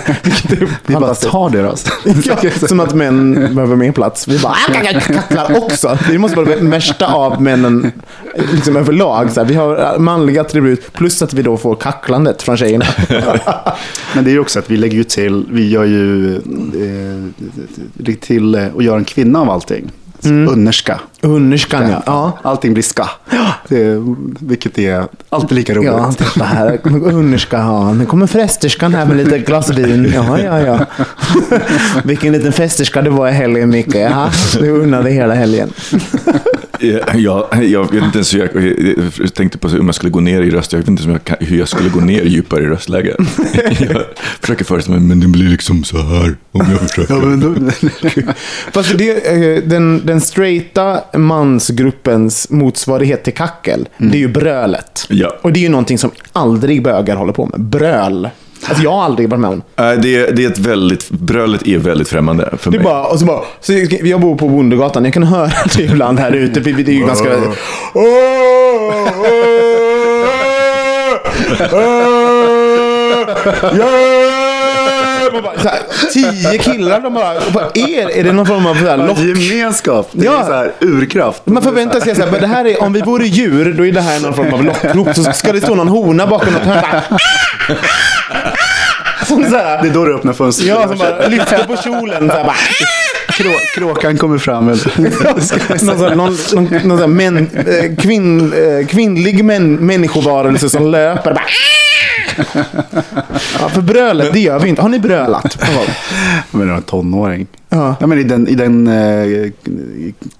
[0.86, 1.86] Vi bara tar deras.
[2.42, 4.28] Ja, som att män behöver mer plats.
[4.28, 5.98] Vi bara "Ah, kacklar också.
[6.10, 7.92] Det måste vara det värsta av männen
[8.52, 9.30] liksom överlag.
[9.32, 12.84] Så här, vi har manliga attribut plus att vi då får kacklandet från tjejerna.
[14.14, 17.44] Men det är ju också att vi lägger ju till, vi gör ju eh,
[18.20, 19.90] till eh, och gör en kvinna av allting.
[20.24, 20.48] Mm.
[20.48, 21.00] Underska.
[21.20, 22.02] Underskan ja.
[22.06, 22.38] ja.
[22.42, 23.08] Allting blir ska.
[23.68, 24.04] Det,
[24.40, 25.86] vilket är alltid lika roligt.
[25.86, 26.78] Ja, titta här.
[26.84, 27.92] Underska, ja.
[27.92, 30.12] Nu kommer frästerskan här med lite glas vin.
[30.14, 30.86] Ja, ja, ja.
[32.04, 33.94] Vilken liten festerska det var i helgen, Micke.
[33.94, 35.72] Ja, du unnade hela helgen.
[37.14, 40.42] Ja, jag vet inte ens hur jag, jag tänkte på om jag skulle gå ner
[40.42, 40.72] i röst.
[40.72, 43.16] Jag vet inte om jag hur jag skulle gå ner djupare i röstläge.
[43.80, 44.02] Jag
[44.40, 47.14] försöker föreställa mig, men det blir liksom så här om jag försöker.
[47.14, 47.70] Ja, men då,
[48.72, 55.06] Fast det, eh, den, den straighta mansgruppens motsvarighet till kackel, det är ju brölet.
[55.08, 55.38] Ja.
[55.42, 57.60] Och det är ju någonting som aldrig bögar håller på med.
[57.60, 58.28] Bröl.
[58.66, 59.62] Alltså jag har aldrig varit med om.
[59.76, 62.84] Det, det är ett väldigt, brölet är väldigt främmande för Det är mig.
[62.84, 66.32] bara, och så bara, så jag bor på Bondegatan, jag kan höra det ibland här
[66.32, 66.62] ute.
[66.62, 67.28] för Det är ju ganska...
[75.32, 75.78] Man bara, så här,
[76.12, 79.18] Tio killar, de bara, vad är, är det någon form av så här lock?
[79.18, 80.08] gemenskap.
[80.12, 80.46] Det är Ja.
[80.46, 81.42] så här urkraft.
[81.46, 84.20] Man förväntar sig att det här är, om vi vore djur, då är det här
[84.20, 85.08] någon form av lockrop.
[85.16, 87.00] Så ska det stå någon hona bakom något hörn.
[89.82, 90.68] Det är då du öppnar fönstret.
[90.68, 92.28] Ja, som bara lyfter på kjolen.
[92.30, 92.54] Så här, bara.
[93.38, 94.66] Krå, kråkan kommer fram.
[95.82, 101.34] någon någon, någon, någon män, eh, kvinn, eh, kvinnlig män, människovarelse som löper.
[101.34, 101.44] Bara.
[103.60, 104.82] Ja, för brölet, det gör vi inte.
[104.82, 105.58] Har ni brölat?
[106.50, 107.46] Men det var en tonåring.
[107.68, 107.96] Ja.
[108.00, 109.50] Ja, men i den, i den eh,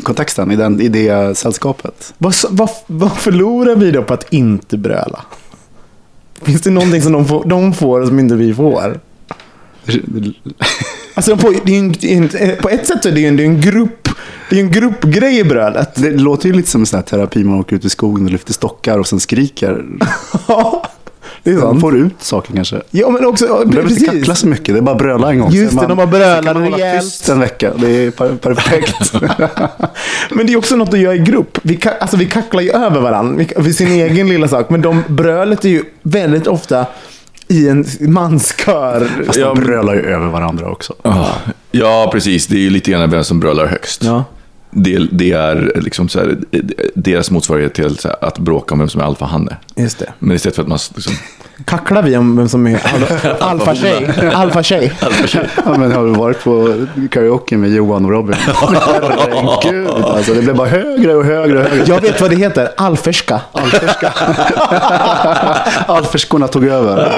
[0.03, 2.15] kontexten, i, den, i det sällskapet.
[2.19, 5.21] Vad, vad, vad förlorar vi då på att inte bröla?
[6.43, 9.01] Finns det någonting som de får, de får som inte vi får?
[11.19, 11.79] Alltså får, det är
[12.17, 14.09] en, en, på ett sätt så är det ju en, det är en grupp
[14.51, 15.95] det är en gruppgrej i brödet.
[15.95, 18.33] Det låter ju lite som en sån här terapi man åker ut i skogen och
[18.33, 19.85] lyfter stockar och sen skriker.
[20.49, 20.83] Ja,
[21.43, 21.81] det är Man sant.
[21.81, 22.81] får ut saker kanske.
[22.91, 25.51] Ja, men också, Man behöver inte kackla så mycket, det är bara bröla en gång.
[25.53, 27.03] Just Så det, man- de bara brölar kan man hålla rejält.
[27.05, 27.73] tyst en vecka.
[27.77, 29.13] Det är per- perfekt.
[30.31, 31.59] Men det är också något att göra i grupp.
[31.63, 34.71] Vi, alltså, vi kacklar ju över varandra vi, för sin egen lilla sak.
[34.71, 36.87] Men de brölet är ju väldigt ofta
[37.49, 39.25] i en manskör.
[39.27, 40.95] Fast de brölar ju över varandra också.
[41.71, 42.47] Ja, precis.
[42.47, 44.05] Det är ju lite grann vem som brölar högst.
[44.05, 44.25] Ja.
[44.71, 46.39] Det, det är liksom så här,
[46.95, 49.57] deras motsvarighet till att bråka om vem som är alfahanne.
[49.77, 50.13] Just det.
[50.19, 51.15] Men istället för att man liksom,
[51.65, 54.11] Kacklar vi om vem som är al- alfa-tjej?
[54.35, 54.93] Alfa-tjej.
[55.65, 58.35] Ja, men har du varit på karaoke med Johan och Robin?
[58.47, 61.85] Herregud, alltså, det blev bara högre och högre och högre.
[61.87, 62.69] Jag vet vad det heter.
[62.77, 63.41] Alferska.
[63.53, 64.09] Alferska.
[65.87, 67.13] Alferskorna tog över.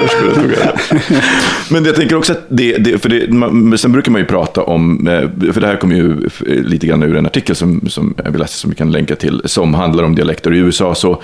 [1.69, 4.63] Men jag tänker också att det, det för det, man, sen brukar man ju prata
[4.63, 8.37] om, eh, för det här kommer ju lite grann ur en artikel som, som vi
[8.37, 10.53] läste som vi kan länka till, som handlar om dialekter.
[10.53, 11.21] I USA så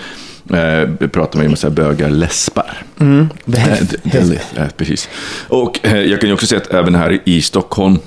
[0.53, 2.77] eh, pratar man ju om så här bögar läspar.
[2.99, 3.29] Mm.
[3.47, 5.09] Eh, det- det- eh, precis.
[5.47, 7.99] Och eh, jag kan ju också säga att även här i Stockholm eh,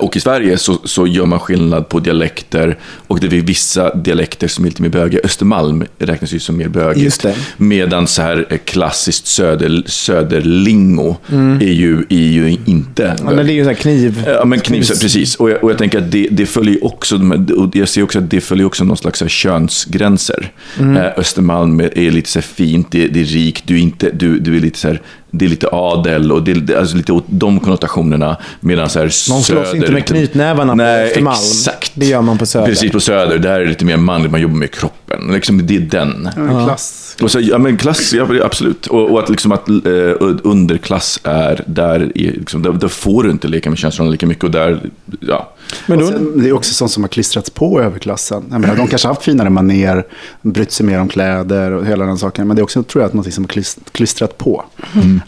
[0.00, 4.48] och i Sverige så, så gör man skillnad på dialekter och det är vissa dialekter
[4.48, 5.20] som är lite mer bögiga.
[5.24, 7.26] Östermalm räknas ju som mer bögigt.
[7.56, 11.16] Medan så här eh, klassiskt söder, söderlingo
[11.60, 13.16] är, ju, är ju inte Mm.
[13.26, 14.24] Ja, men det är ju så här kniv.
[14.26, 15.34] Ja, men kniv, precis.
[15.34, 17.16] Och jag, och jag tänker att det, det följer också,
[17.56, 20.52] och jag ser också att det följer också någon slags könsgränser.
[20.78, 20.96] Mm.
[20.96, 24.38] Eh, Östermalm är lite så här fint, det, det är rikt, du är, inte, du,
[24.38, 25.00] du är lite så här,
[25.38, 28.36] det är lite adel och det är det- alltså lite åt de konnotationerna.
[28.60, 31.36] Medan så här Någon slåss söder, inte med knytnävarna på Östermalm.
[31.36, 31.92] exakt.
[31.94, 32.66] Det gör man på Söder.
[32.66, 33.38] Precis, på Söder.
[33.38, 35.20] Där är det lite mer manligt, man jobbar med kroppen.
[35.32, 36.28] Liksom, det är den.
[36.64, 37.16] Klass.
[37.22, 38.86] Och så, ja, men klass, ja, absolut.
[38.86, 39.74] Och, och att, liksom att eh,
[40.42, 44.44] underklass är, där, är, liksom, där, där får du inte leka med könsroller lika mycket.
[44.44, 44.80] Och där,
[45.20, 45.53] ja.
[45.86, 48.44] Men då, sen, det är också sånt som har klistrats på överklassen.
[48.50, 50.06] Jag menar, de kanske har haft finare maner,
[50.42, 52.46] brytt sig mer om kläder och hela den saken.
[52.48, 54.64] Men det är också, tror jag, att något som har klist- klistrat på.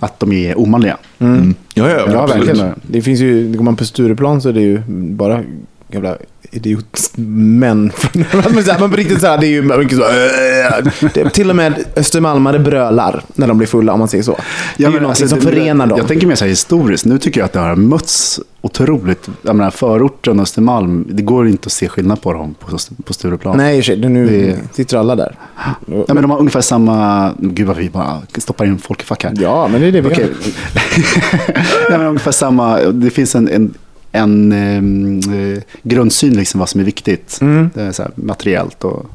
[0.00, 0.96] Att de är omanliga.
[1.18, 1.26] Ja,
[1.74, 2.46] ja, ja, absolut.
[2.48, 2.74] verkligen.
[2.82, 5.42] Det finns ju, går man på Stureplan så är det ju bara
[5.88, 6.16] jävla
[6.56, 7.92] idiotmän.
[8.12, 10.04] men på riktigt så här, det är ju mycket så.
[10.04, 10.10] äh,
[11.24, 14.38] är till och med östermalmare brölar när de blir fulla om man säger så.
[14.76, 15.98] det är ju någonting alltså, som det- förenar dem.
[15.98, 17.04] Jag tänker mer så här historiskt.
[17.04, 19.28] Nu tycker jag att det har mötts otroligt.
[19.42, 23.56] Jag menar, förorten Östermalm, det går inte att se skillnad på dem på, på Stureplan.
[23.56, 25.34] Nej, det- nu Det- sitter alla där.
[25.86, 27.32] Ja, men de har ungefär samma...
[27.38, 29.32] Gud vad vi bara stoppar in folk i fack här.
[29.40, 30.24] Ja, men det är det vi Okej.
[30.24, 30.34] gör.
[31.90, 32.78] Nej, men ungefär samma.
[32.78, 33.74] Det finns en, en,
[34.16, 37.38] en ehm, eh, grundsyn, liksom, vad som är viktigt.
[37.40, 37.70] Mm.
[37.74, 39.06] Det är så här, materiellt och...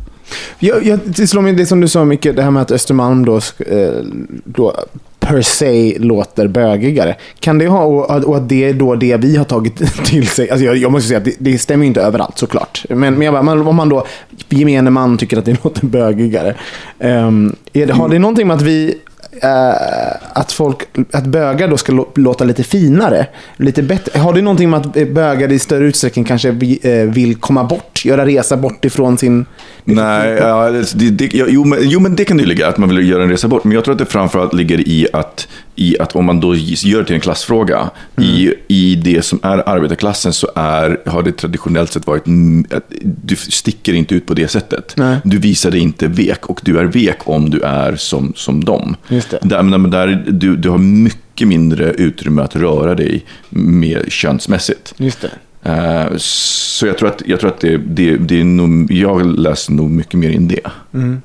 [0.60, 3.26] Jag, jag, det slår mig det som du sa mycket, det här med att Östermalm
[3.26, 4.04] då, eh,
[4.46, 4.76] då
[5.20, 7.16] per se låter bögigare.
[7.40, 10.50] Kan det ha, och, att det är då det vi har tagit till sig.
[10.50, 12.86] Alltså jag, jag måste säga att det, det stämmer ju inte överallt såklart.
[12.90, 14.06] Men, men jag bara, om man då,
[14.50, 16.56] gemene man tycker att det låter bögigare.
[17.00, 17.56] är
[17.88, 18.94] det, har det någonting med att vi eh,
[19.32, 24.20] Eh, att, folk, att bögar då ska låta lite finare, lite bättre.
[24.20, 28.26] Har det någonting med att bögar i större utsträckning kanske eh, vill komma bort, göra
[28.26, 29.46] resa bort ifrån sin...
[29.84, 32.90] Nej, ja, det, det, jo, men, jo, men det kan det ju ligga, att man
[32.90, 33.64] vill göra en resa bort.
[33.64, 37.00] Men jag tror att det framförallt ligger i att, i att om man då gör
[37.00, 41.92] det till en klassfråga, i, i det som är arbetarklassen så är, har det traditionellt
[41.92, 44.94] sett varit, mm, att du sticker inte ut på det sättet.
[44.98, 45.18] Nej.
[45.24, 48.96] Du visar dig inte vek och du är vek om du är som, som dem.
[49.42, 54.94] Där, men där, du, du har mycket mindre utrymme att röra dig mer könsmässigt.
[54.98, 55.30] Just det.
[55.64, 59.74] Eh, så jag tror att, jag tror att det, det, det är nog, jag läser
[59.74, 60.72] nog mycket mer in det.
[60.94, 61.22] Mm.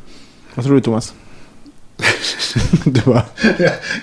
[0.55, 1.15] Vad tror du Thomas?
[2.85, 3.23] Du bara,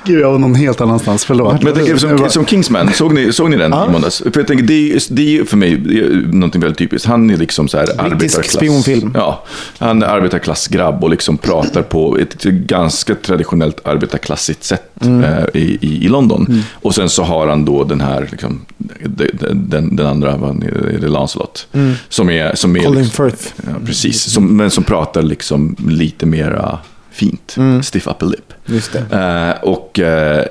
[0.06, 1.26] Gud, jag var någon helt annanstans.
[1.26, 1.54] Förlåt.
[1.54, 4.18] Men jag tänker, som, som Kingsman, såg ni, såg ni den i måndags?
[4.18, 5.78] För jag tänker, det, är, det är för mig
[6.34, 7.08] någonting väldigt typiskt.
[7.08, 8.52] Han är liksom så här arbetarklass.
[8.54, 9.12] spionfilm.
[9.16, 9.44] Ja,
[9.78, 15.24] han är arbetarklassgrabb och liksom pratar på ett ganska traditionellt arbetarklassigt sätt Mm.
[15.24, 16.64] eh, i, i, London.
[16.74, 18.62] Och sen så har han då den här, liksom,
[19.54, 21.68] den, den, andra, är det, Lancelot.
[22.10, 22.92] Som är, som är Mm.
[22.92, 23.48] Colin liksom, Firth.
[23.58, 26.80] Ja, precis, som, men som pratar liksom lite mera
[27.14, 27.56] fint.
[27.84, 28.54] Stiff upper lip.
[28.66, 29.00] Just det.
[29.00, 30.46] Eh, och eh,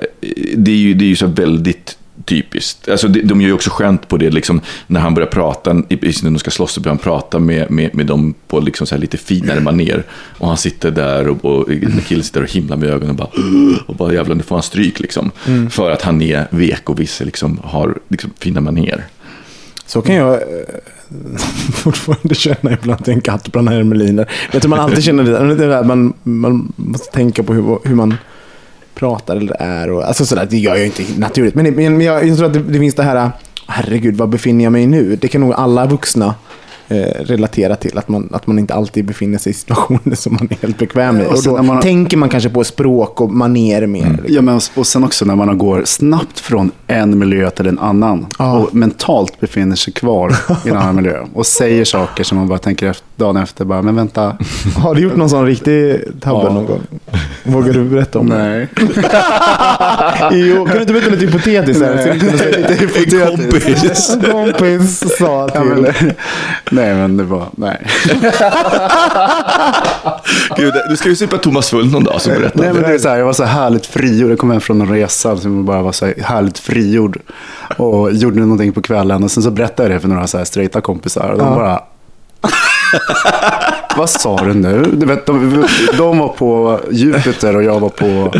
[0.55, 2.89] det är ju, det är ju så väldigt typiskt.
[2.89, 6.23] Alltså, de, de gör ju också skämt på det, liksom, när han börjar prata, precis
[6.23, 8.95] när de ska slåss, så börjar han prata med, med, med dem på liksom så
[8.95, 10.03] här lite finare maner.
[10.37, 11.67] Och han sitter där och, och
[12.07, 13.29] killen sitter och himlar med ögonen och bara,
[13.85, 15.31] och bara jävlar, nu får han stryk liksom.
[15.69, 19.05] För att han är vek och vissa liksom har liksom, fina maner.
[19.85, 20.39] Så kan jag eh,
[21.73, 24.31] fortfarande känna ibland till en katt bland hermeliner.
[24.51, 25.55] Jag tror man alltid känner det.
[25.55, 28.17] det där, man, man måste tänka på hur, hur man
[28.95, 29.91] pratar eller är.
[29.91, 31.55] Och, alltså sådär, det gör jag inte naturligt.
[31.55, 33.31] Men, men jag, jag tror att det, det finns det här,
[33.67, 35.15] herregud, var befinner jag mig nu?
[35.15, 36.35] Det kan nog alla vuxna
[37.19, 37.97] relatera till.
[37.97, 41.21] Att man, att man inte alltid befinner sig i situationer som man är helt bekväm
[41.21, 41.25] i.
[41.25, 44.09] Och då man- tänker man kanske på språk och maner mer.
[44.09, 44.25] liksom.
[44.35, 48.25] Ja, men och sen också när man går snabbt från en miljö till en annan
[48.39, 48.57] Ja.
[48.57, 52.59] och mentalt befinner sig kvar i en annan miljö och säger saker som man bara
[52.59, 54.37] tänker efter, dagen efter, bara, men vänta.
[54.77, 56.53] Har du gjort någon sån riktig tabbe Ja.
[56.53, 56.81] någon gång?
[57.43, 58.37] Vågar du berätta om det?
[58.37, 58.67] Nej.
[60.31, 61.83] Jo, kan du inte berätta lite hypotetiskt?
[61.83, 61.97] här?
[61.97, 62.13] Säga-
[62.79, 64.11] hypotetiskt.
[64.31, 64.53] kompis.
[64.57, 65.61] kompis sa till...
[65.99, 66.13] Ja,
[66.71, 67.87] men, nej, men det var, nej.
[70.57, 72.61] Gud, du ska ju supa Thomas full någon dag, så berätta.
[72.61, 74.31] nej men det är så här, jag var så här härligt frigjord.
[74.31, 77.17] Jag kom hem från en resa som jag bara var så här härligt frigjord.
[77.77, 79.23] Och gjorde någonting på kvällen.
[79.23, 81.29] Och sen så berättade jag det för några så här straighta kompisar.
[81.29, 81.55] Och de Ja.
[81.55, 81.79] bara...
[83.97, 84.83] Vad sa du nu?
[84.93, 85.65] Du vet, de,
[85.97, 88.33] de var på Jupiter och jag var på...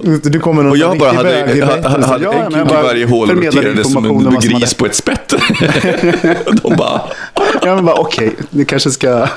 [0.00, 2.74] Det, Du kommer någon Och jag bara hade, bög hade, hade, Ja, en kuk i
[2.82, 5.28] varje hål och roterade som en gris på ett spett.
[6.62, 7.00] De bara,
[7.62, 9.28] Jag men bara okej, ni kanske ska...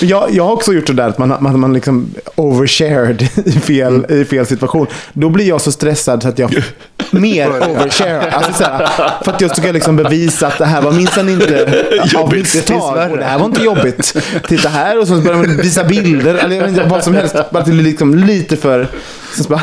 [0.00, 4.06] Jag, jag har också gjort det där att man, man, man liksom overshared i fel,
[4.08, 4.86] i fel situation.
[5.12, 6.62] Då blir jag så stressad så att jag
[7.10, 8.30] mer overshare.
[8.30, 8.88] Alltså så här,
[9.24, 11.62] för att jag ska liksom bevisa att det här var minsann inte
[12.00, 12.54] av Jobbigt.
[12.54, 13.10] mitt tag.
[13.10, 14.16] Och det här var inte jobbigt.
[14.48, 16.34] Titta här och så börjar man visa bilder.
[16.34, 17.36] Eller jag vet inte, vad som helst.
[17.50, 18.88] Bara till liksom lite för...
[19.34, 19.62] Sen så, bara,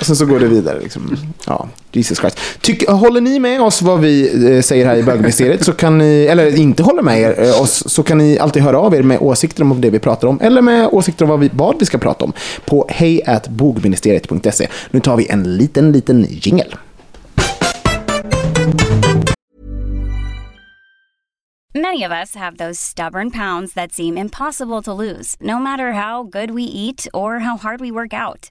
[0.00, 0.80] och sen så går det vidare.
[0.80, 1.16] Liksom.
[1.46, 2.38] Ja, Jesus Christ.
[2.60, 6.26] Tyck, håller ni med oss vad vi eh, säger här i bögministeriet, så kan ni,
[6.30, 9.18] eller inte håller med er, eh, oss, så kan ni alltid höra av er med
[9.20, 11.98] åsikter om det vi pratar om, eller med åsikter om vad vi, vad vi ska
[11.98, 12.32] prata om,
[12.64, 14.68] på hejatbogministeriet.se.
[14.90, 16.76] Nu tar vi en liten, liten jingel.
[21.74, 26.22] Many of us have those stubborn pounds that seem impossible to lose, no matter how
[26.22, 28.50] good we eat or how hard we work out.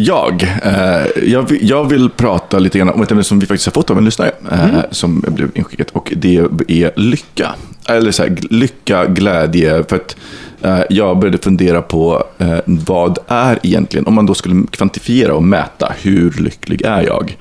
[0.00, 3.66] Jag, eh, jag, vill, jag vill prata lite grann om ett ämne som vi faktiskt
[3.66, 4.30] har fått av en lyssnare.
[4.52, 5.90] Eh, Som blev inskickat.
[5.90, 6.36] Och det
[6.68, 7.54] är lycka.
[7.88, 9.84] Eller så här, lycka, glädje.
[9.88, 10.16] För att
[10.62, 15.42] eh, jag började fundera på eh, vad är egentligen, om man då skulle kvantifiera och
[15.42, 17.36] mäta, hur lycklig är jag?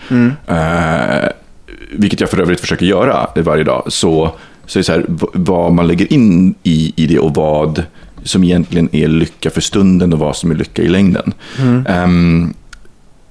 [0.47, 1.29] Eh,
[1.91, 3.83] vilket jag för övrigt försöker göra varje dag.
[3.87, 4.31] Så,
[4.65, 7.83] så är det så här, vad man lägger in i, i det och vad
[8.27, 11.33] som egentligen är lycka för stunden och vad som är lycka i längden.
[11.87, 12.53] Ehm,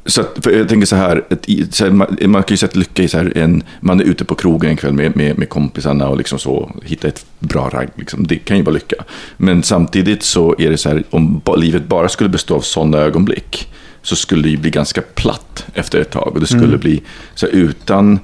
[0.07, 3.03] så att, jag tänker så här, ett, så här man, man kan ju sätta lycka
[3.03, 6.09] i så här, en, man är ute på krogen en kväll med, med, med kompisarna
[6.09, 7.89] och liksom så, hitta ett bra ragg.
[7.95, 8.27] Liksom.
[8.27, 8.97] Det kan ju vara lycka.
[9.37, 13.73] Men samtidigt så är det så här, om livet bara skulle bestå av sådana ögonblick
[14.03, 16.31] så skulle det ju bli ganska platt efter ett tag.
[16.35, 17.03] Och det skulle bli,
[17.35, 18.19] så här, utan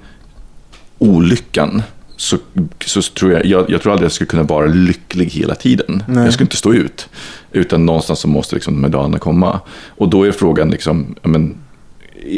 [0.99, 1.83] olyckan
[2.23, 2.39] så,
[2.85, 6.03] så tror jag, jag, jag tror aldrig jag skulle kunna vara lycklig hela tiden.
[6.07, 7.09] Jag skulle inte stå ut.
[7.53, 9.61] Utan någonstans så måste liksom de här dagarna komma.
[9.89, 11.55] Och då är frågan, liksom, men,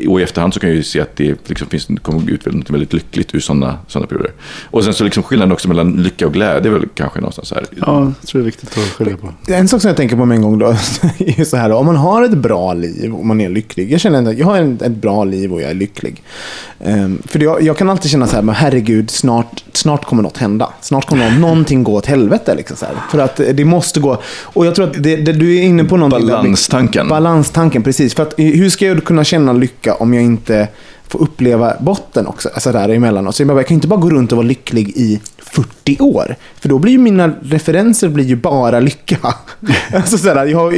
[0.08, 2.70] och i efterhand så kan jag ju se att det liksom finns, kommer ut något
[2.70, 4.30] väldigt lyckligt ur sådana såna perioder.
[4.70, 7.64] Och sen så liksom skillnaden också mellan lycka och glädje är väl kanske någonstans här.
[7.86, 9.32] Ja, jag tror det är viktigt att skilja på.
[9.52, 10.66] En sak som jag tänker på med en gång då,
[11.18, 13.92] är så här, om man har ett bra liv och man är lycklig.
[13.92, 16.22] Jag känner att jag har ett bra liv och jag är lycklig.
[16.84, 20.36] Ehm, för jag, jag kan alltid känna så här, men herregud, snart, snart kommer något
[20.38, 20.68] hända.
[20.80, 22.54] Snart kommer något, någonting gå åt helvete.
[22.54, 22.94] Liksom så här.
[23.10, 24.22] För att det måste gå.
[24.42, 26.26] Och jag tror att det, det, du är inne på någonting.
[26.26, 27.08] där- Balanstanken.
[27.08, 28.14] Balanstanken, precis.
[28.14, 30.68] För att hur ska jag kunna känna lycka om jag inte
[31.08, 32.48] får uppleva botten också?
[32.54, 33.34] Alltså där emellanåt.
[33.34, 36.36] Så jag, bara, jag kan inte bara gå runt och vara lycklig i 40 år.
[36.60, 39.18] För då blir ju mina referenser blir ju bara lycka.
[39.94, 40.72] alltså så här, jag,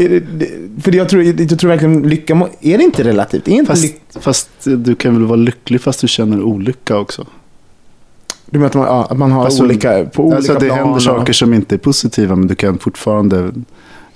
[0.83, 3.49] för jag tror, jag tror verkligen lycka, är det inte relativt?
[3.49, 7.27] Är inte Fast, fast du kan väl vara lycklig fast du känner olycka också?
[8.51, 10.79] du menar att man, ja, att man har Alltså, olika, på olika alltså det plan
[10.79, 13.53] händer och- saker som inte är positiva men du kan fortfarande...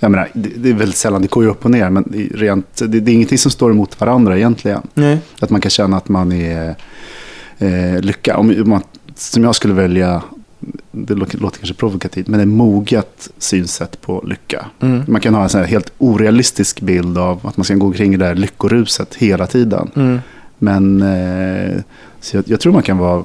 [0.00, 2.76] Jag menar, det, det är väldigt sällan, det går ju upp och ner men rent,
[2.76, 4.82] det, det är ingenting som står emot varandra egentligen.
[4.94, 5.18] Nej.
[5.40, 6.74] Att man kan känna att man är
[7.58, 8.36] eh, lycka.
[8.36, 8.82] Om man,
[9.14, 10.22] som jag skulle välja,
[10.90, 14.66] det låter, kanske provokativt, men ett moget synsätt på lycka.
[14.80, 15.02] Mm.
[15.08, 18.16] Man kan ha en sån helt orealistisk bild av att man ska gå omkring i
[18.16, 19.90] det där lyckoruset hela tiden.
[19.96, 20.18] Mm.
[20.58, 21.82] Men eh,
[22.20, 23.24] så jag, jag tror man kan vara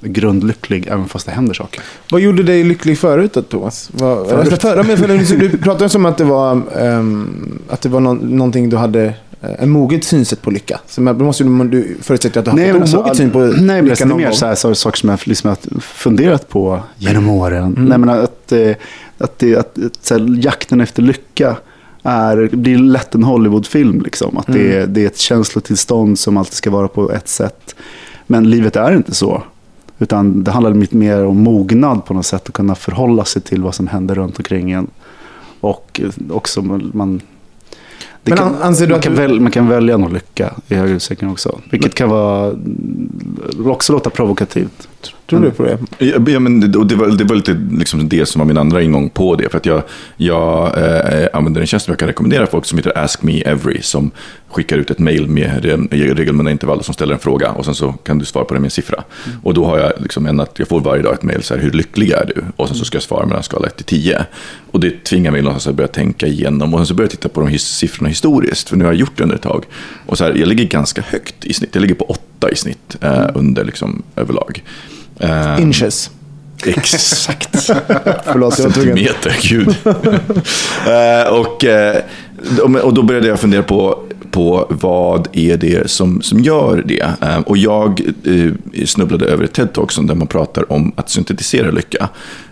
[0.00, 1.82] grundlycklig även fast det händer saker.
[2.10, 3.90] Vad gjorde dig lycklig förut då, Thomas?
[3.92, 4.52] Vad, Förut?
[4.52, 8.14] Alltså, förra, men, för, du pratade som att det var, ehm, att det var nå-
[8.14, 9.04] någonting du hade
[9.40, 10.80] eh, en moget synsätt på lycka.
[10.86, 13.38] Så man, måste du, du förutsätta att du har haft ett alltså, omoget syn på
[13.38, 14.32] nej, lycka det är mer gång.
[14.32, 17.64] så här, så, saker som jag liksom har funderat på genom åren.
[17.64, 17.84] Mm.
[17.84, 18.70] Nej, men att, eh,
[19.18, 21.56] att, det, att, att så här, jakten efter lycka
[22.02, 24.02] är, blir lätt en Hollywoodfilm.
[24.02, 24.38] Liksom.
[24.38, 24.82] Att det, Mm.
[24.82, 27.74] är- det är ett känslotillstånd som alltid ska vara på ett sätt.
[28.26, 29.42] Men livet är inte så.
[30.02, 32.46] Utan det handlar lite mer om mognad på något sätt.
[32.48, 34.86] Att kunna förhålla sig till vad som händer runt omkring en.
[35.60, 37.20] Och eh, också man...
[38.22, 40.74] Men kan, an- anser du man, kan du- väl, man kan välja nog lycka i
[40.74, 41.60] hög utsträckning också.
[41.70, 42.54] Vilket kan vara,
[43.66, 44.88] också låta provokativt.
[45.26, 45.78] Tror du på det?
[46.32, 49.10] Ja, men det, det, var, det var lite liksom det som var min andra ingång
[49.10, 49.48] på det.
[49.48, 49.82] För att jag,
[50.16, 53.82] jag eh, använder en tjänst som jag kan rekommendera folk som heter Ask Me Every.
[53.82, 54.10] Som
[54.50, 57.50] skickar ut ett mail med re- regelbundna intervall som ställer en fråga.
[57.50, 59.04] Och sen så kan du svara på det med en siffra.
[59.42, 61.62] Och då har jag liksom en att jag får varje dag ett mail så här,
[61.62, 62.42] hur lycklig är du?
[62.56, 64.26] Och sen så ska jag svara mellan en skala 1 till 10.
[64.70, 66.74] Och det tvingar mig någonstans att börja tänka igenom.
[66.74, 68.68] Och sen så börjar jag titta på de his- siffrorna historiskt.
[68.68, 69.64] För nu har jag gjort det under ett tag.
[70.06, 71.70] Och så här, jag ligger ganska högt i snitt.
[71.72, 74.62] Jag ligger på 8 i snitt eh, under liksom överlag.
[75.20, 76.10] Eh, Inches.
[76.66, 77.48] Exakt.
[78.24, 78.96] Förlåt, jag var tvungen.
[78.96, 79.76] Centimeter, gud.
[80.86, 82.02] Eh, och, eh,
[82.62, 83.98] och- och då började jag fundera på,
[84.30, 87.14] på vad är det som, som gör det.
[87.20, 92.08] Eh, och jag eh, snubblade över ett TED-talk där man pratar om att syntetisera lycka.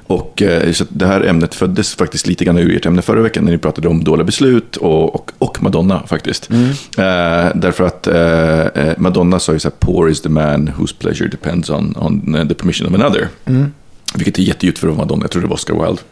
[0.06, 3.44] Och eh, så det här ämnet föddes faktiskt lite grann ur ert ämne förra veckan
[3.44, 6.50] när ni pratade om dåliga beslut och, och, och Madonna faktiskt.
[6.50, 6.68] Mm.
[6.98, 11.28] Eh, därför att eh, Madonna sa ju så här, poor is the man whose pleasure
[11.28, 13.28] depends on, on the permission of another.
[13.44, 13.72] Mm.
[14.14, 16.02] Vilket är jätteljud för Madonna, jag tror det var Oscar Wilde.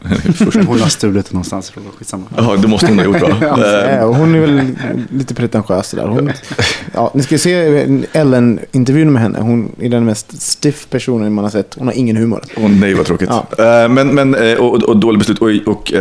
[0.66, 2.24] Hon har stulit någonstans från, skitsamma.
[2.36, 3.36] Ja, det måste hon ha gjort va?
[3.40, 4.76] Ja, och hon är väl
[5.11, 6.07] lite pretentiös där.
[6.07, 6.32] Hon,
[6.94, 7.53] ja, ni ska se
[8.12, 9.38] Ellen-intervjun med henne.
[9.40, 11.74] Hon är den mest stiff personen man har sett.
[11.74, 12.42] Hon har ingen humor.
[12.57, 13.30] Åh nej, vad tråkigt.
[13.30, 13.82] Ja.
[13.82, 15.38] Eh, men, men, eh, och, och dåliga beslut.
[15.38, 15.92] Och, och,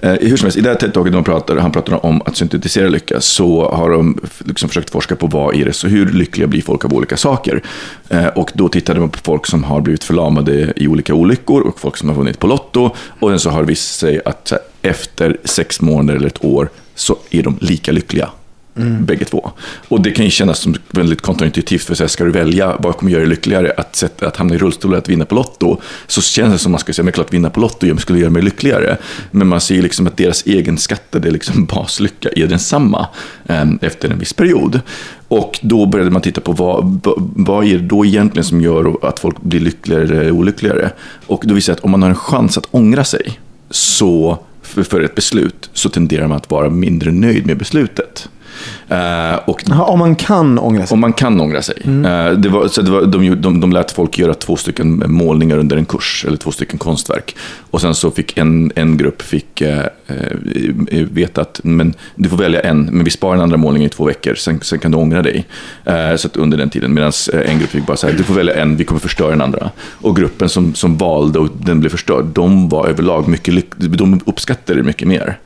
[0.00, 2.88] eh, hur som helst, i det här TED-talket de pratar, han pratar om att syntetisera
[2.88, 6.62] lycka, så har de liksom försökt forska på vad är det, så hur lyckliga blir
[6.62, 7.62] folk av olika saker?
[8.08, 11.80] Eh, och då tittade man på folk som har blivit förlamade i olika olyckor och
[11.80, 12.90] folk som har vunnit på Lotto.
[13.20, 16.68] Och sen så har det visat sig att här, efter sex månader eller ett år
[16.94, 18.30] så är de lika lyckliga.
[18.76, 19.04] Mm.
[19.04, 19.50] Bägge två.
[19.88, 22.96] Och det kan ju kännas som väldigt kontraintuitivt, för så här, ska du välja vad
[22.96, 25.80] kommer göra dig lyckligare, att, sätta, att hamna i rullstol eller att vinna på Lotto,
[26.06, 28.42] så känns det som man ska säga, men klart vinna på Lotto skulle göra mig
[28.42, 28.96] lyckligare.
[29.30, 33.06] Men man ser ju liksom att deras egen skattade liksom baslycka är densamma
[33.46, 34.80] eh, efter en viss period.
[35.28, 37.00] Och då började man titta på vad,
[37.36, 40.90] vad är det då egentligen som gör att folk blir lyckligare eller olyckligare.
[41.26, 43.40] Och då visar det att om man har en chans att ångra sig,
[43.70, 48.28] så för, för ett beslut, så tenderar man att vara mindre nöjd med beslutet.
[48.88, 50.94] Eh, och om man kan ångra sig.
[50.94, 51.82] om man kan ångra sig.
[51.84, 55.58] Eh, det var, så det var, de, de, de lät folk göra två stycken målningar
[55.58, 57.36] under en kurs, eller två stycken konstverk.
[57.70, 62.36] Och sen så fick en, en grupp fick, eh, eh, veta att men, du får
[62.36, 64.98] välja en, men vi sparar den andra målningen i två veckor, sen, sen kan du
[64.98, 65.46] ångra dig.
[65.84, 67.12] Eh, så under den tiden, medan
[67.46, 69.70] en grupp fick bara säga du får välja en, vi kommer förstöra den andra.
[69.92, 74.78] Och gruppen som, som valde och den blev förstörd, de var överlag mycket de uppskattade
[74.78, 75.38] det mycket mer.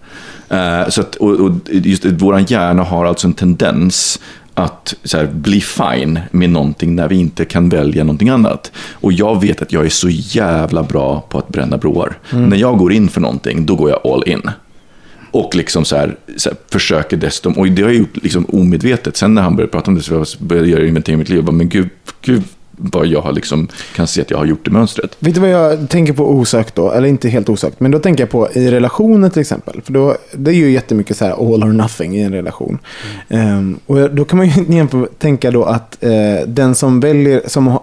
[0.55, 4.20] Eh, så att, och, och just våran hjärna har alltså en tendens
[4.55, 8.72] att här, bli fine med någonting när vi inte kan välja någonting annat.
[8.92, 12.18] Och jag vet att jag är så jävla bra på att bränna broar.
[12.30, 14.50] När jag går in för någonting, då går jag all in.
[15.30, 19.16] Och liksom så här, så här, försöker dessutom, och det har jag gjort liksom omedvetet.
[19.16, 21.38] Sen när han började prata om det så började jag göra inventering i mitt liv.
[21.38, 21.88] Jag bara, men gud,
[22.22, 22.42] gud
[22.77, 25.16] vad jag har liksom, kan se att jag har gjort det mönstret.
[25.18, 26.91] Vet du vad jag tänker på osökt då?
[26.91, 29.83] Eller inte helt osökt, men då tänker jag på i relationer till exempel.
[29.83, 32.79] För då, det är ju jättemycket så här all or nothing i en relation.
[33.29, 36.11] Ehm, och då kan man ju jämför, tänka då att uh,
[36.47, 37.79] den som väljer, som, uh,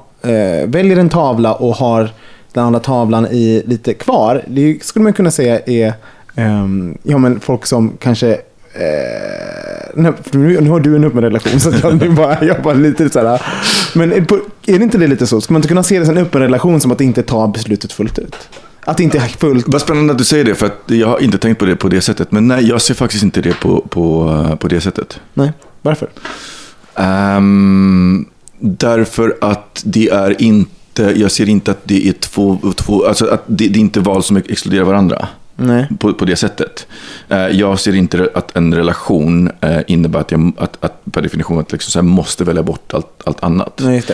[0.66, 2.10] väljer en tavla och har
[2.54, 5.94] den andra tavlan i lite kvar, det skulle man kunna säga är
[6.36, 8.38] um, ja, men folk som kanske
[8.74, 8.82] Eh,
[9.96, 10.14] nu,
[10.62, 13.42] nu har du en öppen relation så jag nu bara jobbar lite så här.
[13.96, 14.26] Men är
[14.66, 15.42] är det inte det lite så?
[15.42, 17.94] Ska man inte kunna se det som en öppen relation som att inte ta beslutet
[17.94, 18.36] fullt ut?
[18.86, 19.66] Att inte fullt...
[19.68, 21.90] Vad spännande att du säger det, för att jag har inte tänkt på det på
[21.90, 22.32] det sättet.
[22.32, 25.20] Men nej, jag ser faktiskt inte det på, på, eh, på det sättet.
[25.34, 25.52] Nej,
[25.82, 26.10] varför?
[26.96, 28.26] Ehm,
[28.60, 33.44] därför att det är inte, jag ser inte att det är två, två alltså att
[33.46, 35.28] det, det är inte val som exkluderar varandra.
[35.62, 35.88] Nej.
[36.00, 36.88] På, på det sättet.
[37.30, 41.60] Eh, jag ser inte att en relation eh, innebär att jag att, att per definition
[41.60, 43.82] att liksom så här måste välja bort allt, allt annat.
[43.84, 44.14] Nej, det.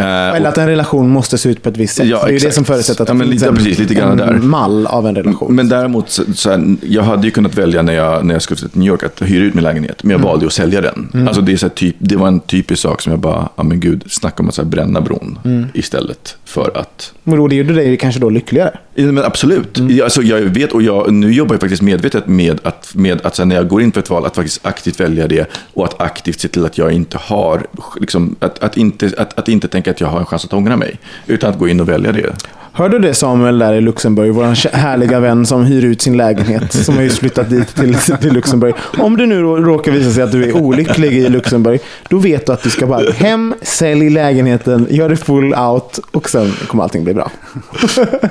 [0.00, 2.06] Eh, Eller och- att en relation måste se ut på ett visst sätt.
[2.06, 3.78] Ja, det är ju det som förutsätter att Ja, det men finns lite- en, precis,
[3.78, 4.32] lite grann en där.
[4.32, 5.54] mall av en relation.
[5.54, 8.60] Men däremot, så, så här, jag hade ju kunnat välja när jag, när jag skulle
[8.60, 10.02] till New York att hyra ut min lägenhet.
[10.04, 10.28] Men jag Mm.
[10.28, 11.26] valde att sälja den.
[11.28, 13.62] Alltså det, är så här, typ, det var en typisk sak som jag bara, ja
[13.62, 15.66] men gud, snacka om att så här, bränna bron Mm.
[15.74, 18.78] istället för att Men då, det gjorde dig kanske då lyckligare.
[19.00, 19.78] Ja, Men absolut.
[19.78, 20.02] Mm.
[20.02, 23.56] Alltså, jag vet och jag, nu jobbar jag faktiskt medvetet med att, med att när
[23.56, 26.48] jag går in för ett val, att faktiskt aktivt välja det och att aktivt se
[26.48, 27.66] till att jag inte har,
[28.00, 30.76] liksom, att, att, inte, att, att inte tänka att jag har en chans att ångra
[30.76, 32.34] mig, utan att gå in och välja det.
[32.78, 34.34] Hörde du det Samuel där i Luxemburg?
[34.34, 36.72] Vår härliga vän som hyr ut sin lägenhet.
[36.72, 38.74] Som har just flyttat dit till, till Luxemburg.
[38.98, 41.80] Om det nu råkar visa sig att du är olycklig i Luxemburg.
[42.08, 46.30] Då vet du att du ska bara hem, sälj lägenheten, gör det full out och
[46.30, 47.30] sen kommer allting bli bra.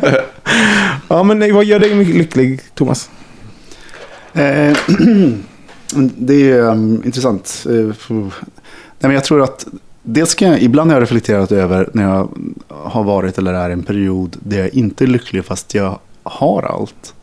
[1.08, 3.10] ja, men vad gör dig mycket lycklig, Thomas?
[4.34, 4.44] Eh,
[6.18, 7.66] det är ehm, intressant.
[7.70, 7.74] Eh,
[8.08, 8.32] nej,
[9.00, 9.66] men jag tror att
[10.08, 12.30] dels kan jag, ibland har jag reflekterat över när jag
[12.68, 16.64] har varit eller är i en period där jag inte är lycklig fast jag har
[16.64, 17.14] allt.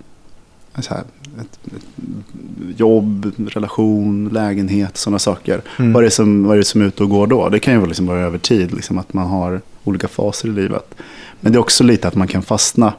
[0.79, 1.05] Så här,
[1.41, 5.63] ett, ett jobb, relation, lägenhet, sådana saker.
[5.79, 5.93] Mm.
[5.93, 7.49] Vad, är det som, vad är det som är ute och går då?
[7.49, 10.53] Det kan ju vara liksom vara över tid, liksom att man har olika faser i
[10.53, 10.95] livet.
[11.41, 12.93] Men det är också lite att man kan fastna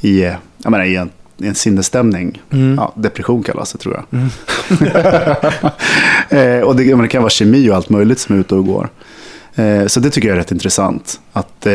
[0.00, 2.42] i, jag menar, i en, en sinnesstämning.
[2.50, 2.74] Mm.
[2.74, 4.20] Ja, depression kallas det tror jag.
[6.28, 8.88] eh, och det, det kan vara kemi och allt möjligt som är ute och går.
[9.54, 11.20] Eh, så det tycker jag är rätt intressant.
[11.32, 11.72] Att, eh,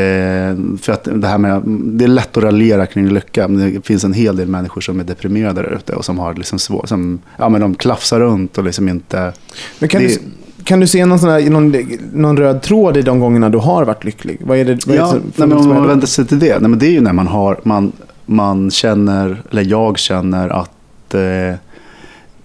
[0.82, 4.03] för att det, här med, det är lätt att raljera kring lycka, men det finns
[4.03, 7.20] en hel del människor som är deprimerade där ute och som har liksom svår, som,
[7.38, 9.34] ja, men de klafsar runt och liksom inte...
[9.80, 10.20] Men kan, det, du,
[10.64, 11.76] kan du se någon, sån här, någon,
[12.14, 14.38] någon röd tråd i de gångerna du har varit lycklig?
[14.41, 16.39] Vad är det, vad är ja, det som- nej, men om man vänder sig till
[16.39, 17.91] det, nej, men det är ju när man har, man,
[18.30, 21.55] man känner, eller jag känner att eh,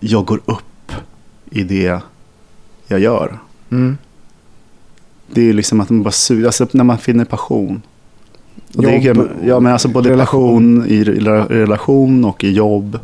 [0.00, 0.92] jag går upp
[1.50, 2.00] i det
[2.86, 3.38] jag gör.
[3.70, 3.96] Mm.
[5.32, 7.82] Det är liksom att man bara suger, alltså när man finner passion.
[8.76, 10.80] Och Jobb är, ja, men alltså både relation.
[10.80, 12.98] passion i rela- relation och i jobb.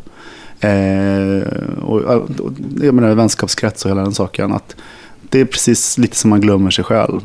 [0.59, 1.47] Eh,
[1.81, 2.51] och, och,
[2.81, 4.51] jag menar vänskapskrets och hela den saken.
[4.51, 4.75] Att
[5.21, 7.21] det är precis lite som man glömmer sig själv.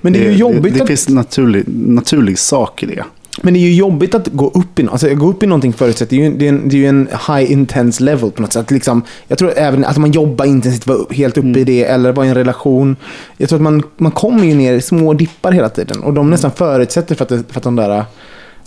[0.00, 0.88] Men det är ju jobbigt det, det att...
[0.88, 3.04] finns en naturlig, naturlig sak i det.
[3.42, 6.16] Men det är ju jobbigt att gå upp i, alltså, gå upp i någonting förutsätter
[6.16, 8.70] ju, det är, en, det är ju en high intense level på något sätt.
[8.70, 12.26] Liksom, jag tror även att man jobbar intensivt, vara helt uppe i det, eller vara
[12.26, 12.96] i en relation.
[13.36, 16.02] Jag tror att man, man kommer ju ner i små dippar hela tiden.
[16.02, 18.04] Och de nästan förutsätter för att, för att de där...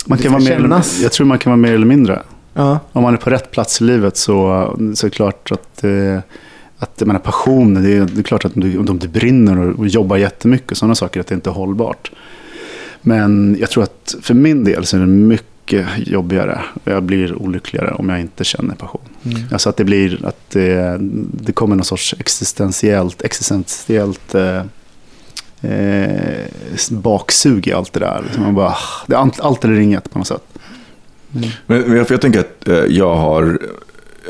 [0.06, 2.22] Man kan vara mer eller, jag tror man kan vara mer eller mindre.
[2.54, 2.78] Ja.
[2.92, 4.32] Om man är på rätt plats i livet så,
[4.94, 6.18] så är det klart att, eh,
[6.78, 9.58] att jag menar, passion, det är, det är klart att om du, om du brinner
[9.58, 12.10] och, och jobbar jättemycket och sådana saker, att det inte är hållbart.
[13.02, 16.60] Men jag tror att för min del så är det mycket jobbigare.
[16.84, 19.00] Jag blir olyckligare om jag inte känner passion.
[19.52, 20.96] Alltså att det blir att det,
[21.42, 24.62] det kommer någon sorts existentiellt, existentiellt eh,
[25.72, 26.46] eh,
[26.90, 28.22] baksug i allt det där.
[28.24, 28.74] Liksom man bara,
[29.06, 30.44] det är allt, eller inget på något sätt.
[31.30, 33.58] Men, men jag, jag tänker att eh, jag har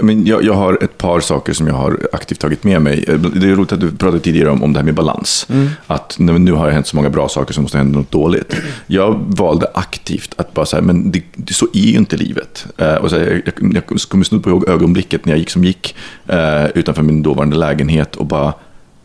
[0.02, 3.04] men jag, jag har ett par saker som jag har aktivt tagit med mig.
[3.08, 5.46] Eh, Det är roligt att du pratade tidigare om, om det här med balans.
[5.86, 8.56] Att nu, har det hänt så många bra saker som måste hända något dåligt.
[8.86, 12.66] Jag valde aktivt att bara säga, men det, det, så är ju inte livet.
[12.76, 15.50] Eh, och så, här, jag, jag, jag kommer snudd på ihåg ögonblicket när jag gick
[15.50, 15.94] som gick
[16.26, 18.52] eh, utanför min dåvarande lägenhet och bara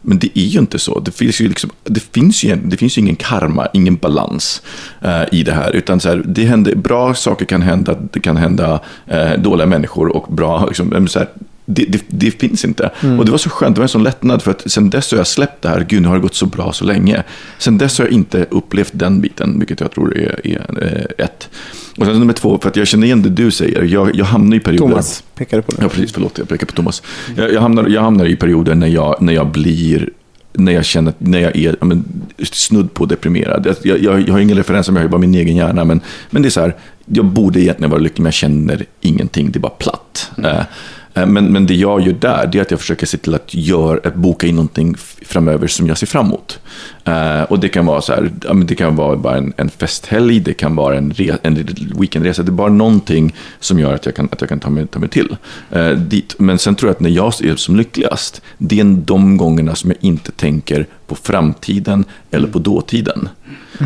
[0.03, 0.99] men det är ju inte så.
[0.99, 4.61] Det finns ju, liksom, det finns ju, det finns ju ingen karma, ingen balans
[5.01, 5.71] eh, i det här.
[5.71, 10.15] Utan så här, det händer, bra saker kan hända, det kan hända eh, dåliga människor
[10.15, 10.65] och bra...
[10.65, 11.27] Liksom, så här,
[11.65, 12.91] det, det, det finns inte.
[13.19, 15.17] Och det var så skönt, det var en sån lättnad för att sen dess har
[15.17, 15.85] jag släppt det här.
[15.89, 17.23] Gud, nu har det gått så bra så länge.
[17.57, 21.49] Sen dess har jag inte upplevt den biten, vilket jag tror är, är eh, ett.
[21.97, 23.83] Och sen nummer två, för att jag känner igen det du säger.
[23.83, 24.89] Jag, jag hamnar i perioder...
[24.89, 25.77] Thomas pekade på det.
[25.81, 26.11] Ja, precis.
[26.11, 27.03] Förlåt, jag pekar på Thomas.
[27.35, 30.09] Jag, jag, hamnar, jag hamnar i perioder när jag, när jag blir
[30.53, 32.05] när jag känner när jag är ja, men,
[32.51, 33.75] snudd på deprimerad.
[33.83, 35.85] Jag, jag, jag har ingen referens, jag har bara min egen hjärna.
[35.85, 39.51] Men, men det är så här, jag borde egentligen vara lycklig, men jag känner ingenting.
[39.51, 40.31] Det är bara platt.
[40.37, 40.65] Eh, eh,
[41.13, 44.01] men, men det jag gör där, det är att jag försöker se till att, gör,
[44.03, 44.95] att boka in någonting
[45.25, 46.59] framöver som jag ser fram emot.
[47.03, 48.31] Eh, och det kan vara så här,
[48.65, 51.67] det kan vara bara en, en festhelg, det kan vara en, re, en
[51.99, 52.43] weekendresa.
[52.43, 54.99] Det är bara någonting som gör att jag kan, att jag kan ta, mig, ta
[54.99, 55.35] mig till
[55.71, 56.35] eh, dit.
[56.39, 59.91] Men sen tror jag att när jag är som lyckligast, det är de gångerna som
[59.91, 63.29] jag inte tänker på framtiden eller på dåtiden.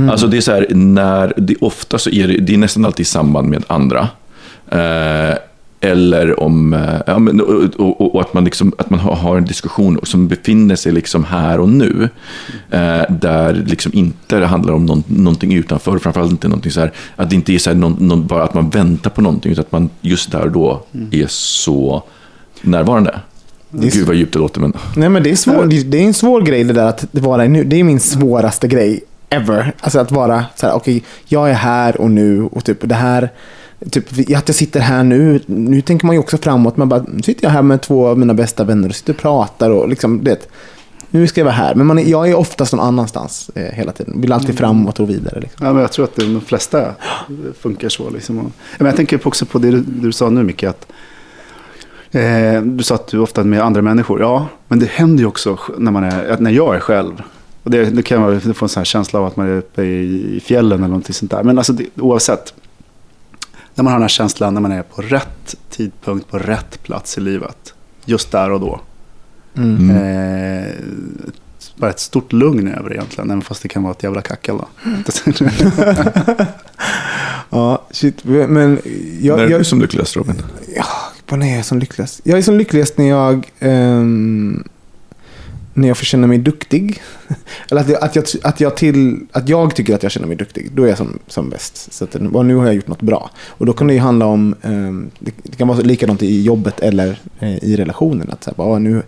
[0.09, 3.03] Alltså det är så här, när, det, ofta så är det, det är nästan alltid
[3.03, 4.09] i samband med andra.
[4.71, 5.37] Eh,
[5.81, 7.63] eller om, eh, ja, men, och,
[8.01, 11.59] och, och att man, liksom, att man har, en diskussion som befinner sig liksom här
[11.59, 12.09] och nu.
[12.71, 16.91] Eh, där liksom inte det handlar om någon, någonting utanför, framförallt inte någonting så här,
[17.15, 19.61] att det inte är så här, någon, någon, bara att man väntar på någonting, utan
[19.65, 22.03] att man just där och då är så
[22.61, 23.19] närvarande.
[23.69, 26.03] Det är- Gud vad djupt det låter, men Nej men det är, svår, det är
[26.03, 27.63] en svår grej det där att vara i nu.
[27.63, 29.73] Det är min svåraste grej ever.
[29.81, 33.29] Alltså att vara så här, okej, jag är här och nu och typ det här,
[33.91, 36.77] typ att jag sitter här nu, nu tänker man ju också framåt.
[36.77, 39.19] Man bara, nu sitter jag här med två av mina bästa vänner och sitter och
[39.19, 40.49] pratar och liksom, det,
[41.09, 41.75] nu ska jag vara här.
[41.75, 44.21] Men man är, jag är oftast någon annanstans eh, hela tiden.
[44.21, 45.39] Vill alltid framåt och vidare.
[45.39, 45.65] Liksom.
[45.65, 46.93] Ja, men jag tror att de flesta
[47.59, 48.09] funkar så.
[48.09, 48.39] Liksom.
[48.39, 50.63] Och- Men jag tänker också på det du, du sa nu, Micke.
[50.63, 50.87] Att,
[52.11, 54.21] eh, du sa att du ofta är med andra människor.
[54.21, 57.21] Ja, men det händer ju också när, man är, när jag är själv.
[57.63, 59.83] Och det, det kan vara, få en sån här känsla av att man är uppe
[59.83, 61.43] i, i fjällen eller någonting sånt där.
[61.43, 62.53] Men alltså, det, oavsett.
[63.77, 67.17] När man har den här känslan när man är på rätt tidpunkt, på rätt plats
[67.17, 67.73] i livet.
[68.05, 68.79] Just där och då.
[69.57, 69.89] Mm.
[69.89, 70.71] Eh,
[71.75, 74.57] bara ett stort lugn över det egentligen, även fast det kan vara ett jävla kackel.
[74.57, 74.67] Då.
[77.49, 78.23] Ja, shit.
[78.23, 78.81] Men när
[79.21, 80.41] jag, är jag, du som lyckligast Robin?
[80.75, 80.85] Ja,
[81.29, 82.21] vad är jag som lyckligast?
[82.23, 84.63] Jag är som lyckligast när jag, ehm,
[85.77, 87.01] när jag får känna mig duktig.
[87.71, 90.37] Eller att jag, att, jag, att, jag till, att jag tycker att jag känner mig
[90.37, 90.71] duktig.
[90.73, 91.93] Då är jag som, som bäst.
[91.93, 93.29] Så att, nu har jag gjort något bra.
[93.47, 97.19] Och då kan det ju handla om, eh, det, kan vara likadant i jobbet eller
[97.39, 98.29] eh, i relationen.
[98.31, 99.01] Att så här, bara, ah, nu,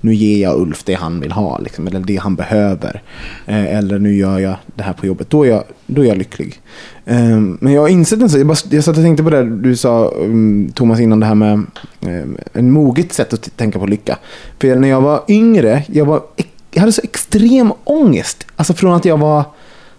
[0.00, 3.02] nu ger jag Ulf det han vill ha, liksom, eller det han behöver.
[3.46, 5.30] Eh, eller nu gör jag det här på jobbet.
[5.30, 6.60] Då är jag, då är jag lycklig.
[7.08, 8.40] Ehm, men jag har insett en sak.
[8.40, 11.34] Jag, bara, jag satt och tänkte på det du sa, um, Thomas, innan det här
[11.34, 11.62] med
[12.00, 14.18] ehm, en moget sätt att tänka på lycka.
[14.58, 16.22] För när jag var yngre, jag var,
[16.70, 18.46] jag hade så extrem ångest.
[18.56, 19.44] Alltså från att jag var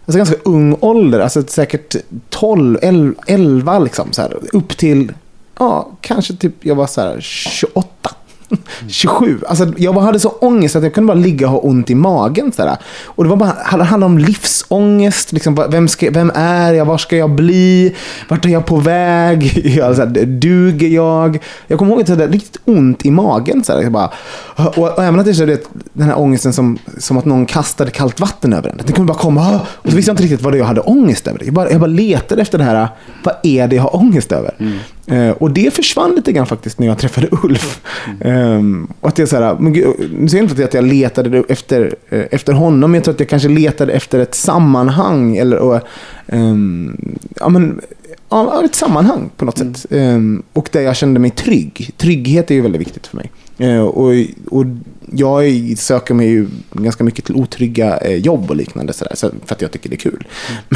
[0.05, 1.95] alltså ganska ung ålder, alltså säkert
[2.29, 5.13] 12, 11, 11 liksom, så här, upp till,
[5.59, 8.15] ja, kanske typ jag var så här 28.
[8.49, 8.63] Mm.
[8.89, 9.39] 27.
[9.47, 12.51] Alltså, jag hade så ångest att jag kunde bara ligga och ha ont i magen.
[12.51, 12.77] Sådär.
[13.05, 15.31] Och det var bara, det handlade om livsångest.
[15.31, 16.85] Liksom, vem, ska, vem är jag?
[16.85, 17.95] Var ska jag bli?
[18.27, 19.61] Vart är jag på väg?
[19.77, 21.43] Jag, såhär, duger jag?
[21.67, 23.63] Jag kommer ihåg att jag hade riktigt ont i magen.
[23.63, 23.81] Sådär.
[23.81, 24.11] Jag bara,
[24.55, 25.57] och, och, även att det kände
[25.93, 28.81] den här ångesten som, som att någon kastade kallt vatten över en.
[28.85, 29.41] Det kunde bara komma.
[29.41, 29.59] Ah!
[29.69, 31.41] Och så visste jag inte riktigt vad det jag hade ångest över.
[31.43, 32.75] Jag bara, jag bara letade efter det här.
[32.75, 32.87] Ah,
[33.23, 34.53] vad är det jag har ångest över?
[34.59, 34.77] Mm.
[35.11, 37.81] Uh, och det försvann lite grann faktiskt när jag träffade Ulf.
[38.21, 38.57] Mm.
[38.57, 39.85] Um, och att jag så här, men gud,
[40.19, 43.19] nu säger jag inte att jag letade efter, uh, efter honom, men jag tror att
[43.19, 45.37] jag kanske letade efter ett sammanhang.
[45.37, 45.81] Eller, och,
[46.25, 47.81] um, ja, men,
[48.29, 49.75] ja, ett sammanhang på något mm.
[49.75, 49.91] sätt.
[49.91, 51.91] Um, och där jag kände mig trygg.
[51.97, 53.31] Trygghet är ju väldigt viktigt för mig.
[53.61, 54.13] Uh, och,
[54.51, 54.65] och
[55.11, 59.61] jag söker mig ju ganska mycket till otrygga jobb och liknande så där, för att
[59.61, 60.27] jag tycker det är kul.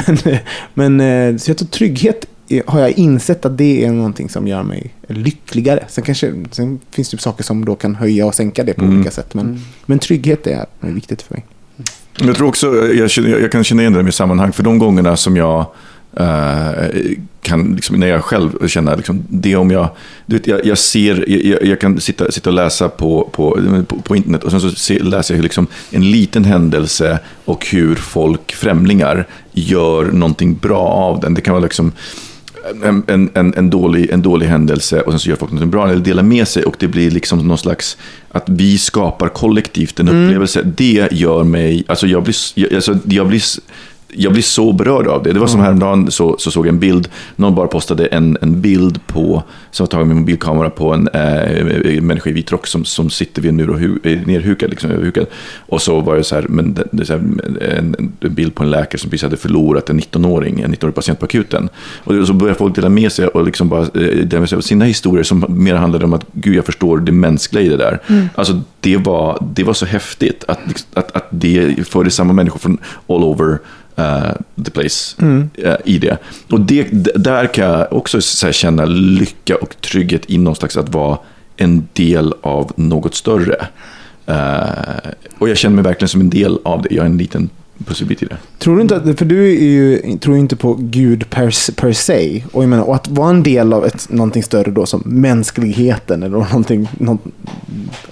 [0.08, 0.18] Mm.
[0.74, 2.26] Men, men så jag tror trygghet
[2.68, 5.86] har jag insett att det är någonting som gör mig lyckligare.
[5.90, 8.96] Sen, kanske, sen finns det saker som då kan höja och sänka det på mm.
[8.96, 9.34] olika sätt.
[9.34, 9.60] Men, mm.
[9.86, 11.46] men trygghet är, är viktigt för mig.
[12.18, 13.10] Jag tror också, jag,
[13.42, 15.66] jag kan känna igen det i sammanhang, för de gångerna som jag
[16.20, 19.90] Uh, kan, liksom, när jag själv känner liksom, det om jag,
[20.26, 23.96] du vet, jag, jag ser, jag, jag, kan sitta, sitta och läsa på, på, på,
[23.96, 28.54] på internet och sen så se, läser jag liksom en liten händelse och hur folk,
[28.54, 31.34] främlingar, gör någonting bra av den.
[31.34, 31.92] Det kan vara liksom
[33.08, 36.02] en, en, en, dålig, en dålig händelse och sen så gör folk något bra eller
[36.02, 37.98] delar med sig och det blir liksom någon slags
[38.32, 40.24] att vi skapar kollektivt en mm.
[40.24, 40.60] upplevelse.
[40.60, 40.74] Mm.
[40.78, 43.44] Det gör mig, alltså jag blir, alltså jag blir
[44.14, 45.34] jag blir så berörd av det.
[45.34, 48.62] Det var som häromdagen så, så såg jag en bild, någon bara postade en, en
[48.62, 52.86] bild på, som var tagen med mobilkamera på en äh, människa i vit rock som,
[52.86, 55.12] som sitter vid en mur och hu, nerhukad, liksom.
[55.58, 57.20] Och så var det så här, men det, så här,
[57.78, 61.20] en, en, bild på en läkare som precis hade förlorat en 19-åring, en 19-årig patient
[61.20, 61.70] på akuten.
[62.04, 64.62] Och så började folk dela med sig och liksom bara, eh, dela med sig av
[64.62, 68.00] sina historier som mer handlade om att, gud jag förstår det mänskliga i det där.
[68.08, 68.30] Mm.
[68.36, 70.60] Alltså det var, det var så häftigt att,
[70.94, 73.60] att, att det förde samma människor från all over
[74.02, 75.50] uh, the place mm.
[75.66, 76.18] uh, i det.
[76.50, 80.90] Och det, där kan jag också så känna lycka och trygghet i någon slags att
[80.90, 81.18] vara
[81.58, 83.68] en del av något större.
[84.30, 86.96] Uh, och jag känner mig verkligen som en del av det.
[86.96, 87.50] Jag är en liten
[87.86, 88.38] pusselbit i det.
[88.60, 92.44] Tror du inte att, för du är ju, tror inte på Gud per, per se.
[92.52, 96.24] Och, jag menar, och att vara en del av ett, någonting större då som mänskligheten
[96.24, 97.22] eller någonting, något,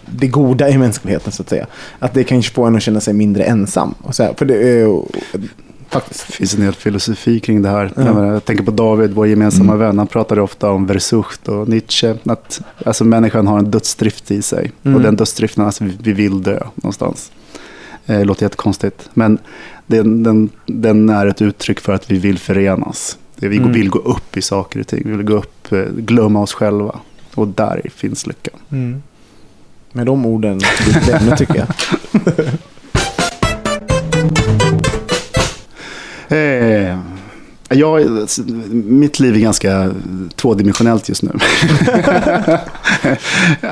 [0.06, 1.68] det goda i mänskligheten så att säga.
[2.00, 3.94] Att det kanske får en att känna sig mindre ensam.
[4.02, 5.02] Och så här, för det är,
[5.90, 6.28] Faktiskt.
[6.28, 7.94] Det finns en hel filosofi kring det här.
[7.98, 8.26] Mm.
[8.26, 9.80] Jag tänker på David, vår gemensamma mm.
[9.80, 9.98] vän.
[9.98, 12.16] Han pratade ofta om Versucht och Nietzsche.
[12.24, 14.72] Att alltså, människan har en dödsdrift i sig.
[14.84, 14.96] Mm.
[14.96, 17.32] Och den dödsdriften, alltså, vi vill dö någonstans.
[18.06, 19.10] Det eh, låter jättekonstigt.
[19.14, 19.38] Men
[19.88, 23.18] den, den, den, är ett uttryck för att vi vill förenas.
[23.36, 23.72] Vi mm.
[23.72, 25.02] vill gå upp i saker och ting.
[25.06, 27.00] Vi vill gå upp, eh, glömma oss själva.
[27.36, 28.60] Och där finns lyckan.
[28.72, 29.02] Mm.
[29.92, 30.60] Med de orden,
[31.10, 31.68] det tycker jag.
[36.30, 36.98] Eh,
[37.70, 38.08] jag,
[38.72, 39.92] mitt liv är ganska
[40.36, 41.32] tvådimensionellt just nu.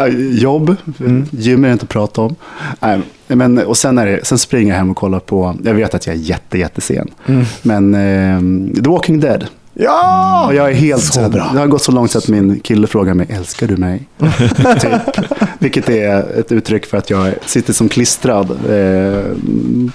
[0.41, 1.26] Jobb, mm.
[1.32, 2.36] gym är det inte att prata om.
[2.80, 5.95] Nej, men, och sen, är det, sen springer jag hem och kollar på, jag vet
[5.95, 7.45] att jag är jätte, jättesen, mm.
[7.62, 9.45] men eh, The Walking Dead.
[9.80, 10.48] Ja!
[10.48, 11.50] Och jag är helt så bra.
[11.54, 14.08] Det har gått så långt så att min kille frågar mig, älskar du mig?
[14.82, 15.26] typ.
[15.60, 19.24] Vilket är ett uttryck för att jag sitter som klistrad eh,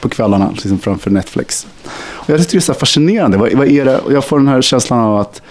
[0.00, 1.66] på kvällarna liksom framför Netflix.
[1.94, 3.38] Och jag tycker det är så fascinerande.
[3.38, 3.98] Vad, vad är det?
[3.98, 5.42] Och jag får den här känslan av att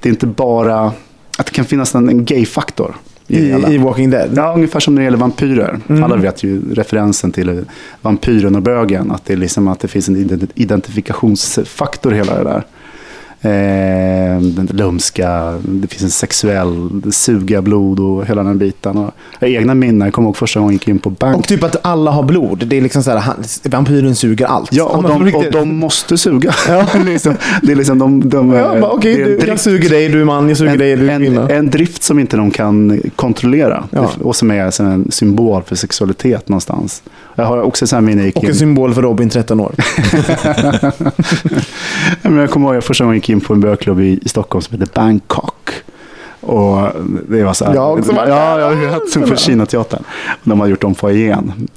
[0.00, 0.92] det inte bara,
[1.38, 2.96] att det kan finnas en, en gay-faktor.
[3.26, 4.30] I, I, Walking Dead?
[4.36, 5.80] Ja, ungefär som när det gäller vampyrer.
[5.88, 6.04] Mm.
[6.04, 7.64] Alla vet ju referensen till
[8.02, 9.10] vampyren och bögen.
[9.10, 12.64] Att det, är liksom, att det finns en identifikationsfaktor i hela det där
[13.40, 18.96] eh, den lumska, det finns en sexuell, suga blod och hela den biten.
[18.96, 21.36] Och jag egna minnen, jag kommer ihåg första gången jag gick in på bank.
[21.36, 22.66] Och typ att alla har blod.
[22.66, 23.34] Det är liksom så här,
[23.64, 24.72] vampyren suger allt.
[24.72, 26.54] Ja, och, de, och de måste suga.
[26.68, 26.86] Ja.
[27.06, 28.28] liksom, det är liksom de...
[28.28, 30.96] de ja, bara, okay, du, jag suger dig, du är man, jag suger en, dig,
[30.96, 31.42] du är kvinna.
[31.42, 33.88] En, en drift som inte de kan kontrollera.
[33.90, 34.10] Ja.
[34.22, 37.02] Och som är en symbol för sexualitet någonstans.
[37.34, 38.32] Jag har också så här minne.
[38.34, 39.74] Och en symbol för Robin, 13 år.
[42.22, 44.62] Men jag kommer ihåg första gången jag gick in på en bögklubb i, i Stockholm
[44.62, 45.72] som heter Bangkok.
[46.40, 46.88] Och
[47.28, 47.74] det var så här.
[47.74, 50.02] Jag också Ja, jag har som på Kinateatern.
[50.44, 51.68] De har gjort om foajén.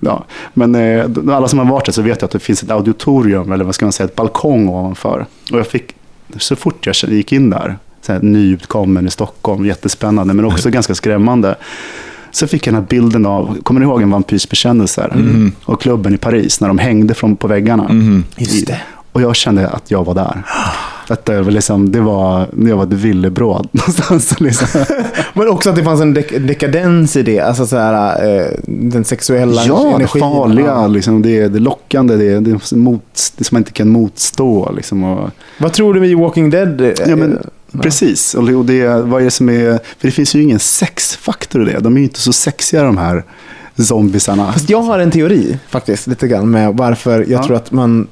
[0.00, 0.24] Ja.
[0.54, 1.04] Men eh,
[1.36, 3.74] alla som har varit där så vet jag att det finns ett auditorium, eller vad
[3.74, 5.26] ska man säga, ett balkong ovanför.
[5.52, 5.94] Och jag fick,
[6.36, 10.94] så fort jag gick in där, så här, nyutkommen i Stockholm, jättespännande, men också ganska
[10.94, 11.56] skrämmande
[12.30, 15.10] Så fick jag den här bilden av, kommer ni ihåg en vampyrs bekännelse?
[15.14, 15.52] Mm.
[15.64, 17.90] Och klubben i Paris, när de hängde från, på väggarna.
[18.36, 18.80] Just det.
[19.16, 20.42] Och jag kände att jag var där.
[21.08, 24.40] Att det, var liksom, det var när jag var ett villebråd någonstans.
[24.40, 24.84] Liksom.
[25.34, 27.40] Men också att det fanns en dek- dekadens i det.
[27.40, 30.20] Alltså så här, eh, den sexuella Ja, det energin.
[30.20, 30.86] farliga, Ja.
[30.86, 33.02] liksom, det, det lockande, det, det, mot,
[33.36, 34.72] det som man inte kan motstå.
[34.76, 36.80] Liksom, och, Vad tror du med Walking Dead?
[36.80, 37.38] eh, ja, men,
[37.82, 41.68] Precis, och och det, vad är det som är, för det finns ju ingen sexfaktor
[41.68, 41.78] i det.
[41.80, 43.24] De är ju inte så sexiga de här
[43.84, 44.52] zombisarna.
[44.52, 47.44] Fast jag har en teori faktiskt, lite grann med varför jag Ja.
[47.46, 48.06] tror att man...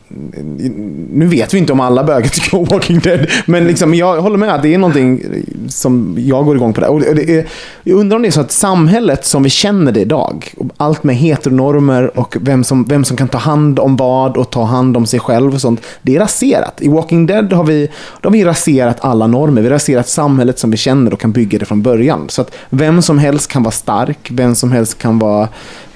[1.12, 4.36] Nu vet vi inte om alla bögar tycker om Walking Dead, men liksom jag håller
[4.36, 5.22] med att det är någonting
[5.68, 6.80] som jag går igång på.
[6.80, 6.88] Det.
[6.88, 7.46] Och det är,
[7.82, 11.16] jag undrar om det är så att samhället som vi känner det idag, allt med
[11.16, 15.06] heteronormer och vem som, vem som kan ta hand om vad och ta hand om
[15.06, 16.82] sig själv och sånt, det är raserat.
[16.82, 17.88] I Walking Dead har vi,
[18.20, 19.62] då har vi raserat alla normer.
[19.62, 22.24] Vi har raserat samhället som vi känner och kan bygga det från början.
[22.28, 25.48] Så att vem som helst kan vara stark, vem som helst kan vara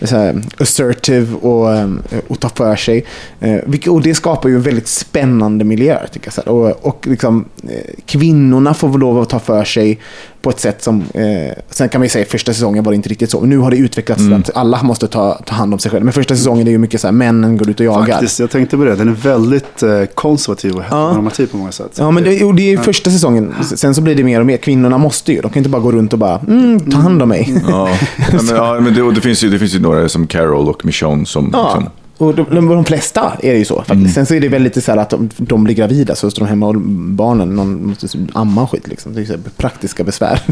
[0.02, 3.04] så här, assertive och, ehm, och ta för sig.
[3.40, 6.06] Eh, och det skapar ju en väldigt spännande miljö.
[6.12, 6.34] Tycker jag.
[6.34, 6.48] Så här.
[6.48, 9.98] Och, och liksom, eh, kvinnorna får väl lov att ta för sig
[10.42, 11.04] på ett sätt som...
[11.14, 13.40] Eh, sen kan man ju säga att första säsongen var det inte riktigt så.
[13.40, 16.04] Men nu har det utvecklats till att alla måste ta, ta hand om sig själva.
[16.04, 18.06] Men första säsongen är ju mycket så här, männen går ut och jagar.
[18.06, 18.94] Faktiskt, jag tänkte på det.
[18.94, 21.92] Den är väldigt eh, konservativ och heteronormativ på många sätt.
[21.98, 23.54] Ja, men det, och det är ju första säsongen.
[23.62, 24.56] Sen så blir det mer och mer.
[24.56, 25.40] Kvinnorna måste ju.
[25.40, 27.62] De kan inte bara gå runt och bara, mm, ta hand om mig.
[27.68, 27.88] Ja,
[28.32, 30.84] ja, men, ja, men det, det, finns ju, det finns ju några som Carol och
[30.84, 31.50] Michonne som...
[31.52, 33.84] Ja, Liksom, och de, de, de flesta är det ju så.
[33.88, 34.08] Mm.
[34.08, 36.44] Sen så är det väl lite så här att de, de blir gravida så står
[36.44, 38.88] de hemma och barnen någon måste amma och skit.
[38.88, 39.14] Liksom.
[39.14, 40.42] Det är så praktiska besvär.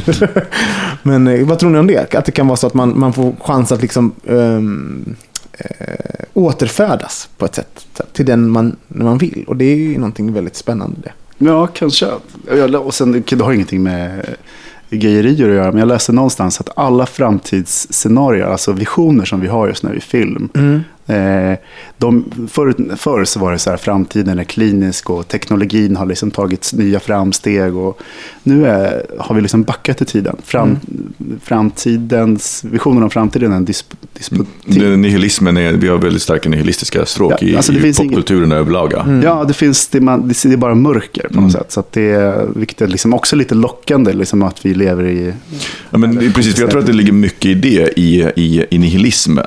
[1.03, 2.15] Men eh, vad tror ni om det?
[2.15, 5.15] Att det kan vara så att man, man får chans att liksom, ehm,
[5.53, 9.45] eh, återfödas på ett sätt till den man, man vill.
[9.49, 10.97] Och det är ju någonting väldigt spännande.
[11.03, 11.13] Det.
[11.39, 12.07] Ja, kanske.
[12.79, 14.25] Och sen, det har ingenting med
[14.91, 19.69] gayerier att göra, men jag läste någonstans att alla framtidsscenarier, alltså visioner som vi har
[19.69, 20.49] just nu i film,
[21.07, 21.53] eh,
[21.99, 26.31] de, förr, förr så var det så här, framtiden är klinisk och teknologin har liksom
[26.31, 28.01] tagit nya framsteg och
[28.43, 30.37] nu är, har vi liksom backat i tiden.
[30.45, 30.79] Fram,
[31.45, 34.47] Framtidens, visionen om framtiden är en disp, disputiv.
[34.65, 38.01] det, nihilismen är, vi har väldigt starka nihilistiska stråk Ja, i, alltså det i finns
[38.01, 38.93] ingen- popkulturen överlag.
[38.97, 39.07] ja.
[39.23, 41.51] Ja, det finns, det, man, det är bara mörker på något Mm.
[41.51, 41.73] sätt.
[41.73, 45.33] Så att det är, vilket är liksom också lite lockande, liksom att vi lever i...
[45.91, 49.39] Ja, men precis, jag tror att det ligger mycket i det, i, i, i nihilism.
[49.39, 49.45] Uh,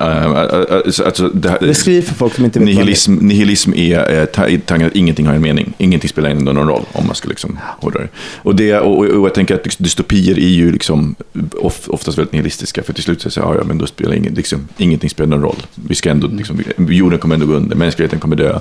[1.06, 2.84] alltså, det här, Beskriv för folk som inte vet vad det är.
[2.84, 5.72] nihilism, nihilism är eh, ta- tanken att ingenting har en mening.
[5.78, 8.08] Ingenting spelar ändå någon roll, om man ska liksom hårdra det.
[8.36, 11.14] Och, det och, och, jag tänker att dystopier är ju liksom
[11.52, 12.82] of, oftast väldigt nihilistiska.
[12.82, 15.42] För till slut så säger jag, ja, men då spelar ingen, liksom, ingenting spelar någon
[15.42, 15.66] roll.
[15.74, 18.60] Vi ska ändå, liksom, jorden kommer ändå gå under, mänskligheten kommer dö.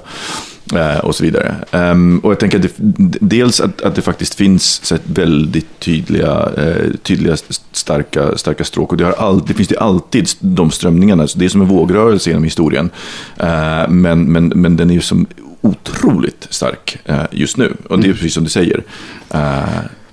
[0.76, 1.56] Eh, och så vidare.
[1.72, 6.50] Ehm, och jag tänker att det, dels att, att det faktiskt finns så väldigt tydliga,
[6.58, 7.38] eh, tydliga
[7.72, 8.92] starka, starka stråk.
[8.92, 11.28] Och det, har all, det finns det alltid de strömningarna.
[11.28, 12.90] Så det är som en vågrörelse genom historien.
[13.38, 15.28] Eh, men, men, men den är ju som
[15.62, 16.98] otroligt stark
[17.32, 17.74] just nu.
[17.90, 18.84] Och det är precis som du säger.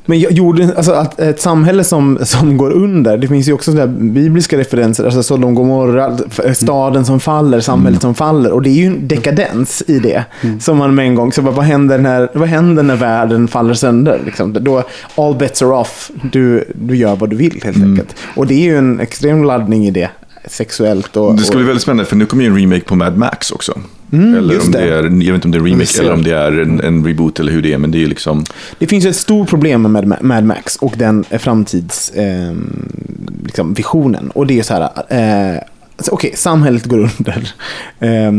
[0.07, 3.93] Men gjorde, alltså att ett samhälle som, som går under, det finns ju också sådana
[3.93, 6.19] bibliska referenser, alltså Sodom Gomorra,
[6.55, 8.53] staden som faller, samhället som faller.
[8.53, 10.25] Och det är ju en dekadens i det.
[10.61, 14.21] Som man med en gång, så vad, händer när, vad händer när världen faller sönder?
[14.25, 14.53] Liksom?
[14.53, 14.83] Då,
[15.15, 18.15] all bets are off, du, du gör vad du vill helt enkelt.
[18.37, 20.11] Och det är ju en extrem laddning i det,
[20.47, 21.35] sexuellt och...
[21.37, 23.51] det ska och, bli väldigt spännande, för nu kommer ju en remake på Mad Max
[23.51, 23.79] också.
[24.13, 24.79] Eller Mm, just om det.
[24.79, 24.85] det.
[24.95, 27.07] är, jag vet inte om det är en remake eller om det är en, en
[27.07, 28.45] reboot eller hur det är, men det är liksom...
[28.79, 33.43] Det finns ett stort problem med Mad- Max och den framtidsvisionen.
[33.45, 34.31] liksom, visionen.
[34.31, 35.61] och det är så här, eh,
[35.97, 37.53] alltså, okej, samhället går under.
[38.01, 38.33] Eh,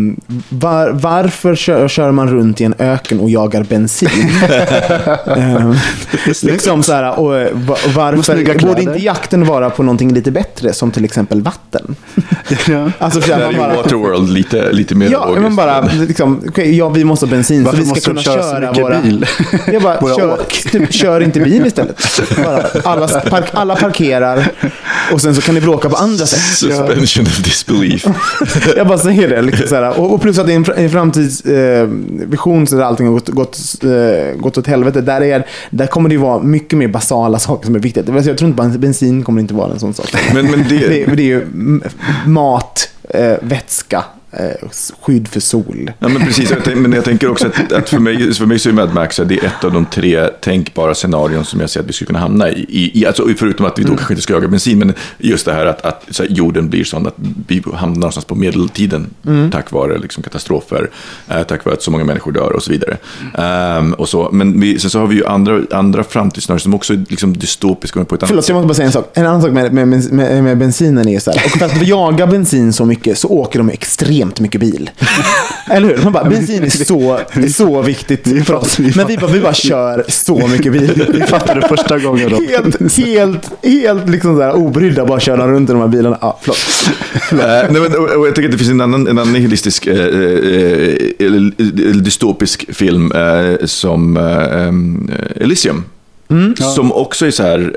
[0.49, 4.09] var, varför kör, kör man runt i en öken och jagar bensin?
[5.25, 5.71] eh,
[6.43, 7.47] liksom så här, och,
[7.95, 11.95] varför borde inte jakten vara på någonting lite bättre, som till exempel vatten?
[12.67, 12.91] Ja.
[12.99, 15.41] Alltså, så Det här, är man ju bara, Waterworld lite, lite mer Ja, logiskt.
[15.41, 18.41] men bara, liksom, okej, ja, vi måste ha bensin Varför så vi ska kunna köra
[18.41, 19.01] köra våra...
[19.01, 19.25] bil?
[19.73, 20.39] Jag bara, Våra kör,
[20.71, 22.21] typ, kör inte bil istället.
[22.43, 24.51] Bara, alla, park, alla parkerar
[25.13, 26.39] och sen så kan ni bråka på andra sätt.
[26.39, 28.05] Suspension disbelief.
[28.77, 29.41] Jag bara säger det.
[29.41, 29.99] Liksom, så här.
[29.99, 33.57] Och, och plus att är en, en framtidsvision eh, så där allting har gått, gått,
[33.83, 35.01] eh, gått åt helvete.
[35.01, 38.13] Där, är, där kommer det ju vara mycket mer basala saker som är viktiga.
[38.13, 40.05] Alltså, Jag tror inte bara bensin kommer inte vara en sån sak.
[40.33, 41.45] Men, men det, Det, är- det är ju
[42.25, 44.03] mat, eh, vätska
[45.01, 45.91] skydd för sol.
[45.99, 46.53] Ja, men precis.
[46.75, 49.39] Men jag tänker också att, att för, mig, för mig så är Mad Max det
[49.39, 52.49] är ett av de tre tänkbara scenarion som jag ser att vi skulle kunna hamna
[52.49, 52.65] i.
[52.69, 55.53] I, i alltså, förutom att vi då kanske inte ska jaga bensin, men just det
[55.53, 57.15] här att, att här, jorden blir sån att
[57.47, 59.09] vi hamnar någonstans på medeltiden
[59.51, 60.89] tack vare liksom, katastrofer,
[61.27, 62.97] eh, tack vare att så många människor dör och så vidare.
[63.37, 64.29] Ehm, och så.
[64.31, 68.05] Men vi, sen så har vi ju andra, andra framtidsscenarion som också är liksom, dystopiska
[68.05, 69.11] på ett annat Förlåt, jag måste bara säga en sak.
[69.13, 71.41] En annan sak med, med, med, med bensinen är så här.
[71.45, 74.89] Och för att jaga bensin så mycket så åker de extremt mycket bil.
[75.69, 76.03] Eller hur?
[76.03, 77.19] Man bara, bensin är så,
[77.53, 78.79] så viktigt för oss.
[78.79, 81.05] Men vi bara, vi bara kör så mycket bil.
[81.13, 82.29] Vi fattade första gången.
[82.29, 82.35] Då.
[82.35, 86.17] Helt, helt, helt liksom så här obrydda bara köra runt i de här bilarna.
[86.21, 86.57] Ja, förlåt.
[87.31, 89.87] Eh, nej, men, och, och jag tänker att det finns en annan, en annan nihilistisk,
[89.87, 90.07] eh, eh,
[91.19, 95.47] eller, eller dystopisk film eh, som eh,
[96.29, 96.69] Elysium.
[96.75, 97.75] Som också är så här,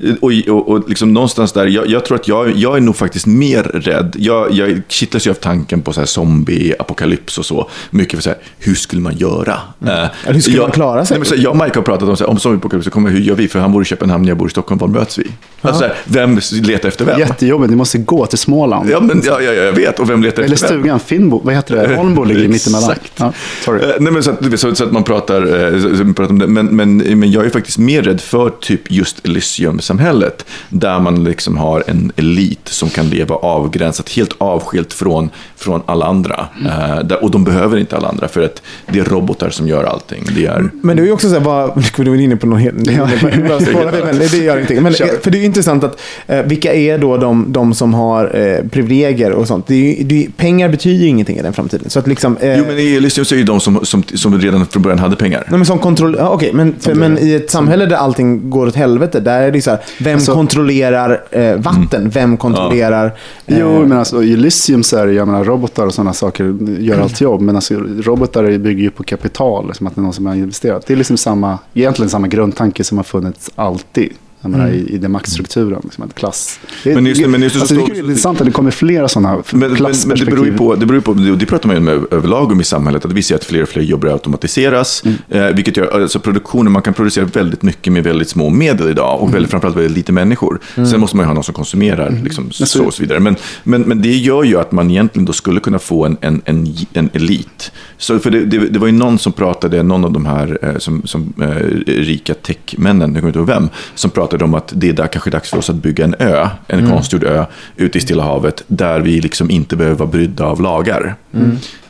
[0.00, 2.96] eh, och, och, och liksom någonstans där, jag, jag tror att jag, jag är nog
[2.96, 4.16] faktiskt mer rädd.
[4.18, 7.68] Jag, jag kittlas ju av tanken på så här zombie-apokalyps och så.
[7.90, 9.52] Mycket för så här, hur skulle man göra?
[9.52, 11.14] Eh, Eller hur skulle jag, man klara sig?
[11.14, 13.10] Nej, men så här, jag och Mike har pratat om, så här, om zombie-apokalyps, kommer,
[13.10, 13.48] hur gör vi?
[13.48, 15.26] För han bor i Köpenhamn, jag bor i Stockholm, var möts vi?
[15.60, 17.18] Alltså, så här, vem letar efter vem?
[17.20, 18.90] Jättejobbigt, ni måste gå till Småland.
[18.90, 19.98] Ja, men, ja, ja, jag vet.
[20.00, 20.80] Och vem letar Eller efter vem?
[20.80, 21.94] stugan, Finnbo, vad heter det?
[21.96, 22.90] Holmbo ligger mittemellan.
[22.90, 23.12] Exakt.
[23.16, 23.32] Ja,
[23.64, 23.82] sorry.
[23.82, 25.42] Eh, Nej, men så, att, så, så att man pratar,
[25.80, 26.46] så, så man pratar om det.
[26.46, 30.46] Men, men, men jag är faktiskt mer rädd för typ just Elysium-samhället.
[30.68, 36.06] Där man liksom har en elit som kan leva avgränsat, helt avskilt från, från alla
[36.06, 36.46] andra.
[36.66, 39.84] Eh, där, och de behöver inte alla andra för att det är robotar som gör
[39.84, 40.24] allting.
[40.36, 42.90] Det är, Men det är ju också så här, vad, du inne på någon helt...
[42.90, 43.08] Ja.
[44.04, 44.82] men det gör ingenting.
[44.82, 48.36] Men, för det är ju intressant att eh, vilka är då de, de som har
[48.36, 49.66] eh, privilegier och sånt?
[49.66, 51.90] Det är ju, det är, pengar betyder ju ingenting i den framtiden.
[51.90, 52.36] Så att liksom...
[52.36, 54.98] Eh, Jo, men i Elysium så är det de som, som, som redan från början
[54.98, 55.44] hade pengar.
[55.48, 56.16] Nej, men som kontroll...
[56.18, 59.50] Ja, okej, men, för, men i ett samhälle där allting går åt helvete, där är
[59.50, 62.10] det så här, vem Alltså- kontrollerar eh, vatten?
[62.10, 63.06] Vem kontrollerar...
[63.46, 66.56] Eh, Jo, men alltså i Elysium så är det, jag menar, robotar och sådana saker
[66.80, 67.40] gör allt jobb.
[67.40, 70.86] Men alltså, robotar bygger ju på kapital, som att det är någon som har investerat.
[70.86, 74.12] Det är liksom samma, egentligen samma grundtanke som har funnits alltid.
[74.40, 76.60] Jag menar, i, I den maktstrukturen, liksom ett klass.
[76.84, 78.52] Det, Men just det- men just det så alltså, det står- är intressant att det
[78.52, 80.34] kommer flera sådana Men, men, men det klassperspektiv.
[80.34, 82.64] beror ju på, det, beror på, det pratar man ju om över- överlag om i
[82.64, 85.02] samhället, att vi ser att fler och fler jobb börjar automatiseras.
[85.28, 89.22] Eh, vilket gör, alltså produktionen, man kan producera väldigt mycket med väldigt små medel idag
[89.22, 90.60] och väldigt, framförallt väldigt lite människor.
[90.74, 93.20] Sen måste man ju ha någon som konsumerar, liksom, så och så vidare.
[93.20, 96.42] Men, men, men det gör ju att man egentligen då skulle kunna få en, en,
[96.44, 97.72] en, en elit.
[97.98, 100.78] Så för det, det, det var ju någon som pratade, någon av de här eh,
[100.78, 101.46] som, som, eh,
[101.86, 105.30] rika techmännen, jag kommer inte ihåg vem, som pratade om att det är där, kanske
[105.30, 107.44] dags för oss att bygga en ö, en konstgjord ö,
[107.76, 111.16] ute i Stilla havet, där vi liksom inte behöver vara brydda av lagar.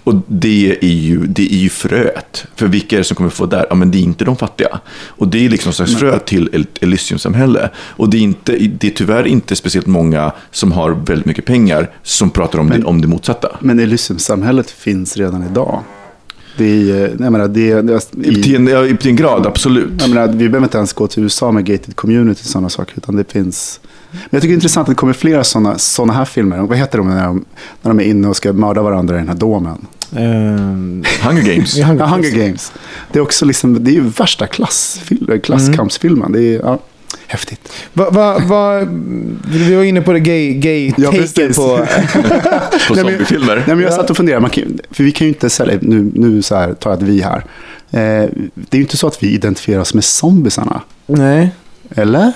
[0.05, 2.47] Och det är, ju, det är ju fröet.
[2.57, 3.67] För vilka är det som kommer få där?
[3.69, 4.81] Ja, men det är inte de fattiga.
[5.07, 7.71] Och det är liksom slags frö till ett Elysium-samhälle.
[7.77, 11.91] Och det är, inte, det är tyvärr inte speciellt många som har väldigt mycket pengar
[12.03, 13.57] som pratar om, det, om det motsatta.
[13.61, 15.83] Men Elysium-samhället finns redan idag.
[16.57, 19.93] Det är, eh, jag menar, det, det, i, Till en, ja, till en grad, absolut.
[20.01, 22.95] Jag menar, vi behöver inte ens gå till USA med gated community och sådana saker.
[22.97, 23.81] Utan det finns...
[24.11, 26.59] Men jag tycker det är intressant att det kommer flera sådana såna här filmer.
[26.59, 27.45] Vad heter de när, de
[27.83, 29.87] när de är inne och ska mörda varandra i den här domen?
[30.13, 30.21] eh,
[31.29, 31.77] Hunger Games.
[31.77, 32.73] Ja, Hunger Games.
[33.13, 36.33] Det är också liksom, det är ju värsta klassfil- klasskampsfilmen.
[36.33, 36.79] Det är ja,
[37.27, 37.73] häftigt.
[37.93, 38.81] Va, va, va,
[39.47, 41.17] vi var inne på det gay, gay Ja, på...
[42.89, 43.57] På Nej, men- zombiefilmer.
[43.67, 46.11] Nej, men jag satt och funderade, man kan, för vi kan ju inte sälja, nu,
[46.15, 47.37] nu så här, tar jag ett vi här.
[47.91, 50.81] Eh, det är ju inte så att vi identifierar oss med zombisarna.
[51.07, 51.51] Nej.
[51.91, 52.33] Eller?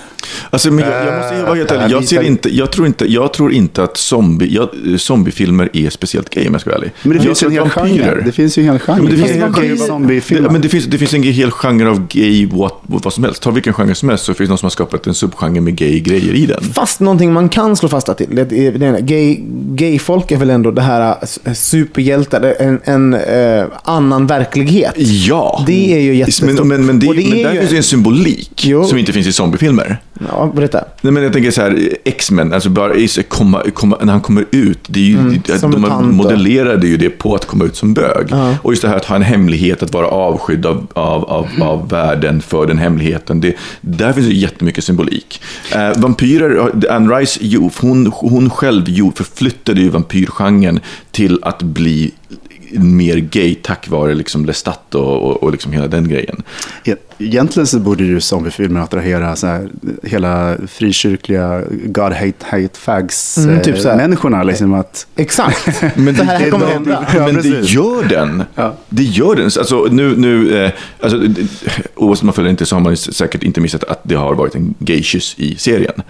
[0.49, 1.95] Alltså, men jag, jag måste vara helt Äh, ärlig.
[1.95, 6.29] Jag, ser inte, jag, tror inte, jag tror inte att zombie, jag, zombiefilmer är speciellt
[6.29, 6.91] gay om jag ska vara ärlig.
[7.03, 8.21] Men det jag finns ju en hel vampyrer- genre.
[8.25, 8.97] Det finns ju en hel genre.
[8.97, 10.43] Ja, men det finns en gay- zombiefilm.
[10.43, 13.41] Det, men det finns, det finns en hel genre av gay what, vad som helst.
[13.43, 15.75] Ta vilken genre som helst så finns det någon som har skapat en subgenre med
[15.75, 16.63] gay grejer i den.
[16.73, 18.27] Fast någonting man kan slå fast till.
[18.31, 19.37] Det är, det är, gay,
[19.75, 24.93] gayfolk är väl ändå det här äh, superhjältar, en, en eh, annan verklighet.
[24.97, 26.49] Ja, Det är ju jättestort.
[26.55, 28.83] Men, men, men, det, det men är där ju- finns ju en symbolik Jo.
[28.83, 29.97] som inte finns i zombiefilmer.
[30.27, 30.83] Ja, berätta.
[31.01, 32.93] Nej, men jag tänker så här, X-Men, alltså bara
[33.27, 36.11] komma, komma, när han kommer ut, det är ju, Mm, de mutant då.
[36.11, 38.27] modellerade ju det på att komma ut som bög.
[38.61, 41.89] Och just det här att ha en hemlighet, att vara avskydd av, av, av, av
[41.89, 45.41] världen för den hemligheten, det, där finns ju jättemycket symbolik.
[45.75, 47.39] Eh, vampyrer, Anne Rice,
[47.81, 48.85] hon, hon själv
[49.15, 50.79] förflyttade ju vampyrgenren
[51.11, 52.11] till att bli
[52.73, 56.43] mer gay tack vare liksom Lestat och, och, och liksom hela den grejen.
[57.17, 59.69] Egentligen så borde ju zombiefilmer attrahera så här,
[60.03, 63.97] hela frikyrkliga God hate, hate fags Mm, eh, typ så här.
[63.97, 64.43] människorna.
[64.43, 65.83] Liksom att, Exakt.
[65.95, 67.07] Men det här, kommer hända.
[67.15, 68.43] Ja, men det gör den.
[68.55, 68.75] Ja.
[68.89, 69.45] Det gör den.
[69.45, 71.17] Alltså, nu, nu, eh, alltså,
[71.95, 74.55] oavsett om man följer inte så har man säkert inte missat att det har varit
[74.55, 76.01] en gaykyss i serien.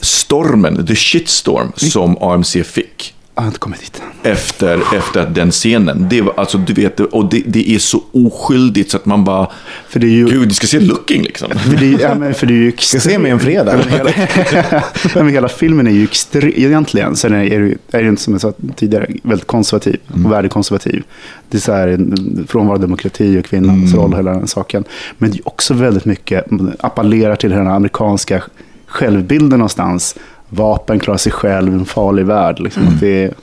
[0.00, 3.14] Stormen, the shitstorm, som AMC fick.
[3.38, 6.06] Jag har inte kommit dit efter, efter den scenen.
[6.10, 9.50] Det var, alltså, du vet, och det, det är så oskyldigt så att man bara,
[9.88, 10.26] För det är ju...
[10.28, 11.48] gud, du ska se looking liksom.
[11.50, 13.76] För det, är- ja, men för det är ju Ska se mig en fredag.
[13.76, 14.82] Men hela,
[15.14, 18.40] men hela filmen är ju extrem, egentligen, sen är det, är det inte som jag
[18.40, 21.02] sa tidigare, väldigt konservativ och värdekonservativ.
[21.50, 21.98] Det är så här,
[22.46, 24.84] frånvaro demokrati och kvinnans roll, hela den saken.
[25.18, 26.44] Men det är också väldigt mycket,
[26.80, 28.42] appellerar till den amerikanska
[28.86, 30.14] självbilden någonstans.
[30.48, 32.60] Vapen, klarar sig själv, en farlig värld.
[32.60, 33.34] Liksom, att det är,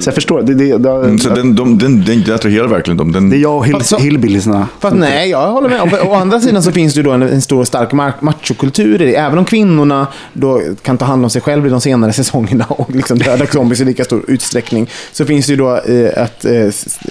[0.00, 3.12] så jag förstår, det, det, det, Mm, Så den, de, den, den attraherar verkligen dem.
[3.12, 4.68] Den, det är jag och hill, Fast så- hillbilliesarna.
[4.80, 5.80] Fast nej, jag håller med.
[5.80, 7.92] Å, å andra sidan så finns det ju då en, en stor och stark
[8.22, 9.14] machokultur i det.
[9.16, 12.90] Även om kvinnorna då kan ta hand om sig själva i de senare säsongerna och
[12.94, 14.90] liksom döda zombies i lika stor utsträckning.
[15.12, 16.70] Så finns det ju då eh, att eh,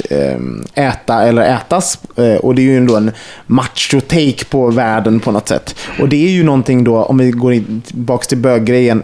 [0.09, 1.99] eh, äta eller ätas.
[2.15, 3.11] Eh, och det är ju ändå en
[3.47, 5.75] macho-take på världen på något sätt.
[5.99, 9.03] Och det är ju någonting då, om vi går tillbaka till böggrejen,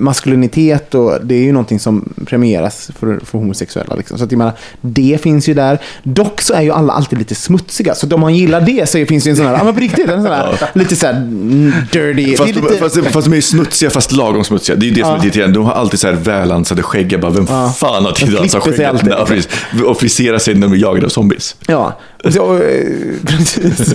[0.00, 3.94] maskulinitet och det är ju någonting som premieras för, för homosexuella.
[3.94, 4.18] Liksom.
[4.18, 5.78] Så att jag menar, det finns ju där.
[6.02, 7.94] Dock så är ju alla alltid lite smutsiga.
[7.94, 9.80] Så om man gillar det så finns det ju en sån här, ja men på
[9.80, 12.36] riktigt, en sån här lite så här mm, dirty.
[12.36, 14.76] Fast, lite, fast, fast de är smutsiga, fast lagom smutsiga.
[14.76, 15.58] Det är ju det som är irriterande.
[15.58, 17.12] De har alltid så här välansade skägg.
[17.12, 19.02] Jag bara, vem fan har tid att ansa skägget?
[19.06, 19.86] Ja.
[19.86, 21.56] Och frisera sig när de är jagade av zombies.
[21.66, 22.86] Ja, och, eh,
[23.26, 23.94] precis.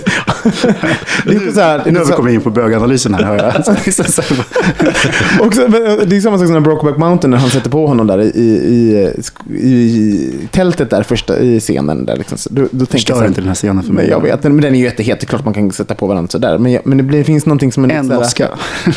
[1.24, 3.24] Det är så här, Nu har vi kommit in på böganalysen här.
[3.24, 3.46] Hör jag.
[5.66, 8.20] Eh, det är samma sak som när Brokeback Mountain när han sätter på honom där
[8.20, 9.12] i, i,
[9.50, 12.04] i, i tältet där första i scenen.
[12.06, 12.38] Där liksom.
[12.50, 14.04] Då, då tänker Förstör här, inte den här scenen för mig.
[14.04, 15.20] Men jag vet, men den är ju jättehett.
[15.20, 16.58] Det är klart man kan sätta på varandra sådär.
[16.58, 18.48] Men, jag, men det blir, finns någonting som är lite En Oscar.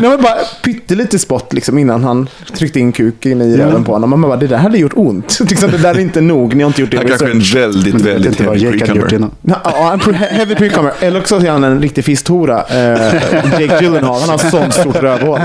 [0.00, 4.10] Nej, men bara pyttelite spott liksom, innan han tryckte in kuken i röven på honom.
[4.10, 5.40] Man bara, det där hade gjort ont.
[5.40, 6.54] liksom, det där är inte nog.
[6.54, 6.96] Ni har inte gjort det.
[6.96, 9.30] Han kanske är en väldigt, Men det vet inte vad Jake hade gjort innan.
[9.42, 10.92] Ja, en pre- heavy precomer.
[11.00, 12.64] Eller också är han en riktig fisthora.
[12.70, 13.14] Eh,
[13.60, 14.20] Jake Gyllenhaal.
[14.20, 15.40] Han har sånt stort rövhål.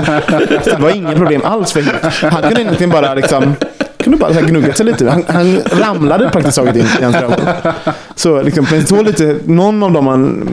[0.64, 2.24] Så det var inga problem alls för Heath.
[2.24, 3.54] Han kunde egentligen bara liksom
[4.02, 5.10] kunde bara så här gnugga sig lite.
[5.10, 7.72] Han, han ramlade praktiskt taget in i hans rövhål.
[8.14, 10.48] Så liksom, men så lite, någon av dem han,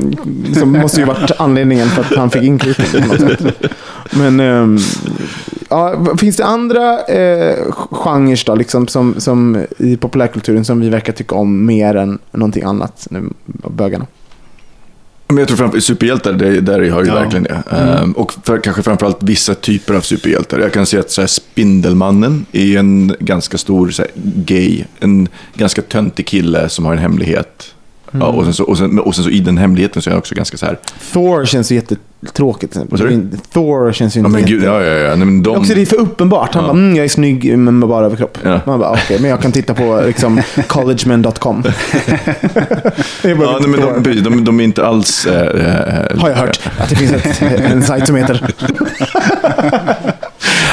[0.47, 3.71] liksom, måste ju varit anledningen för att han fick in kuken på något sätt.
[4.11, 4.77] Men ehm,
[5.69, 11.13] ja, finns det andra eh, genrer då, liksom, som, som i populärkulturen som vi verkar
[11.13, 13.29] tycka om mer än någonting annat, nu,
[13.69, 14.05] bögarna?
[15.27, 17.13] Men jag tror framför superhjältar, det, där har ju Ja.
[17.15, 17.63] verkligen det.
[17.71, 20.59] Ehm, och för, kanske framförallt vissa typer av superhjältar.
[20.59, 25.27] Jag kan säga att så här, Spindelmannen är en ganska stor så här, gay, en
[25.53, 27.74] ganska töntig kille som har en hemlighet.
[28.19, 30.19] Ja, och, sen så, och, sen, och sen så i den hemligheten så är han
[30.19, 30.79] också ganska så här,
[31.13, 32.73] Thor känns ju jättetråkigt.
[32.73, 32.97] till exempel.
[32.99, 33.27] Sa du?
[33.53, 35.15] Thor känns ju ja inte men gud, jätte- ja ja ja.
[35.15, 36.53] Nej, men de, Också det är för uppenbart.
[36.55, 36.67] Han Ja.
[36.67, 38.37] bara, mm, jag är snygg men med bara överkropp.
[38.43, 38.59] Ja.
[38.65, 41.63] Man bara, okej, men jag kan titta på liksom, collegemen.com.
[43.23, 45.25] Ja, nej, men de, de, de är inte alls...
[45.25, 48.41] eh, eh, Har jag hört att det finns ett, en sajt som heter...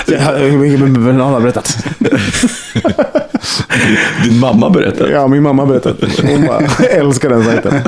[0.09, 1.77] Någon har berättat.
[4.25, 5.11] Din mamma berättade.
[5.11, 5.97] Ja, min mamma berättat.
[6.23, 7.75] Hon bara älskar den sajten.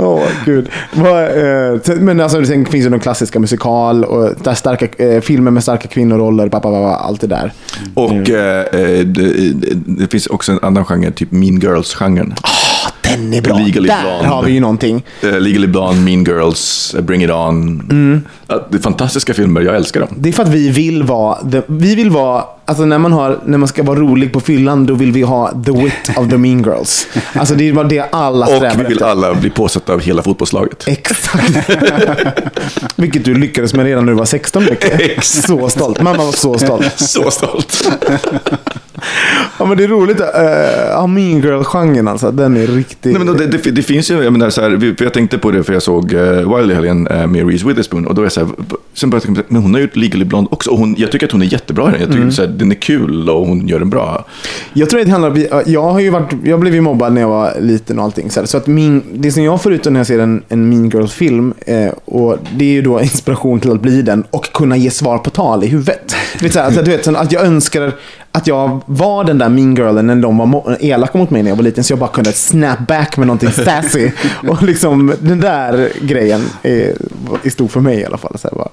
[0.00, 0.68] Åh, gud.
[0.92, 5.50] Vad, eh, men alltså, sen finns det de klassiska musikal och där starka, eh, filmer
[5.50, 7.52] med starka kvinnoroller, pappa, pappa, allt det där.
[7.94, 9.52] Och eh, eh, det,
[9.86, 12.34] det finns också en annan genre, typ Mean Girls-genren.
[13.18, 13.58] Den är bra.
[13.58, 14.26] Legally där Blonde.
[14.28, 15.02] har vi ju någonting.
[15.22, 18.24] Eh, Legally Blonde, Mean Girls, eh, Bring It On.
[18.46, 20.08] Ja, det är fantastiska filmer, jag älskar dem.
[20.18, 23.38] Det är för att vi vill vara, the, vi vill vara, alltså när man, har,
[23.44, 26.36] när man ska vara rolig på fyllan, då vill vi ha the wit of the
[26.38, 27.06] mean girls.
[27.32, 29.06] Alltså det är det alla strävar Och vi vill efter.
[29.06, 30.84] alla bli påsatta av hela fotbollslaget.
[30.88, 31.70] Exakt.
[32.96, 35.24] Vilket du lyckades med redan när du var 16 mycket.
[35.24, 36.02] Så stolt.
[36.02, 36.92] Mamma var så stolt.
[37.00, 37.88] Så stolt.
[39.58, 40.20] Ja, men det är roligt.
[40.20, 42.30] Uh, mean girl-genren alltså.
[42.30, 43.12] Den är riktigt...
[43.12, 45.62] Nej, men det, det, det finns ju, jag menar så här, jag tänkte på det
[45.62, 48.32] för jag såg uh, Wild i helgen uh, med Reese Witherspoon och då är jag
[48.32, 48.48] så här,
[48.94, 51.26] sen började jag tänka, men hon har gjort Legally Blonde också och hon, jag tycker
[51.26, 52.00] att hon är jättebra i den.
[52.00, 54.24] Jag tycker så här, den är kul och hon gör den bra.
[54.72, 57.20] Jag tror att det handlar om, jag har ju varit, jag blev ju mobbad när
[57.20, 58.30] jag var liten och allting.
[58.30, 60.68] Så, här, så att min, det som jag får ut när jag ser en, en
[60.68, 64.76] Mean Girls-film, eh, och det är ju då inspiration till att bli den och kunna
[64.76, 66.14] ge svar på tal i huvudet.
[66.38, 67.92] Du vet, så här, alltså, du vet, så att jag önskar
[68.38, 71.56] att jag var den där mean girlen när de var elaka mot mig när jag
[71.56, 71.84] var liten.
[71.84, 74.10] Så jag bara kunde snap back med någonting sassy.
[74.48, 76.96] och liksom den där grejen är,
[77.42, 78.38] är stor för mig i alla fall.
[78.38, 78.68] Så här, bara,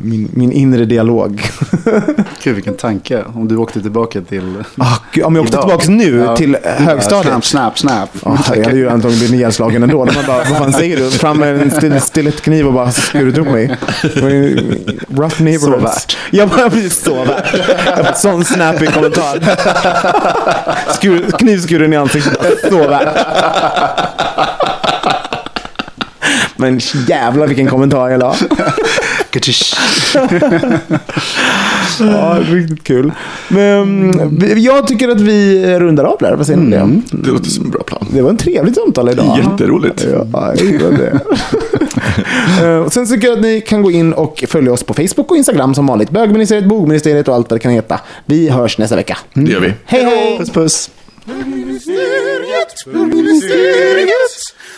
[0.00, 1.42] min, min inre dialog.
[2.42, 3.24] Gud, vilken tanke.
[3.34, 4.54] Om du åkte tillbaka till...
[4.78, 5.80] Ah, gud, om jag åkte Idag.
[5.80, 6.36] tillbaka nu Ja.
[6.36, 7.44] till högstadiet.
[7.44, 8.38] Snap, snap, snap.
[8.48, 10.04] Ja, jag hade ju antagligen blivit nedslagen ändå.
[10.04, 11.10] Man bara, vad fan säger du?
[11.10, 13.76] Fram med en still, stilettkniv och bara skurit upp mig.
[15.08, 15.62] Rough neighborhoods.
[15.62, 16.16] Så värt.
[16.30, 17.54] Jag bara, precis så värt.
[17.96, 19.38] Jag fått sån snappy kommentar.
[20.94, 22.60] Skur, knivskuren i ansiktet.
[22.70, 23.16] Så värt.
[26.56, 28.36] Men jävlar vilken kommentar jag la.
[32.00, 33.12] Ja, riktigt kul.
[33.48, 34.12] Men
[34.56, 36.34] jag tycker att vi rundar av där.
[36.36, 37.16] Vad säger ni om det?
[37.16, 38.06] Det låter som en bra plan.
[38.10, 39.38] Det var en trevligt samtal idag.
[39.38, 40.06] Jätteroligt.
[40.32, 41.20] Ja, jag det.
[42.62, 45.30] Eh, och Sen tycker jag att ni kan gå in och följa oss på Facebook
[45.30, 46.10] och Instagram som vanligt.
[46.10, 48.00] Bögministeriet, Bogministeriet och allt vad det kan heta.
[48.26, 49.18] Vi hörs nästa vecka.
[49.34, 49.72] Det gör vi.
[49.84, 50.38] Hej hej!
[50.38, 50.90] Puss puss.
[51.24, 54.30] Bögministeriet, bögministeriet,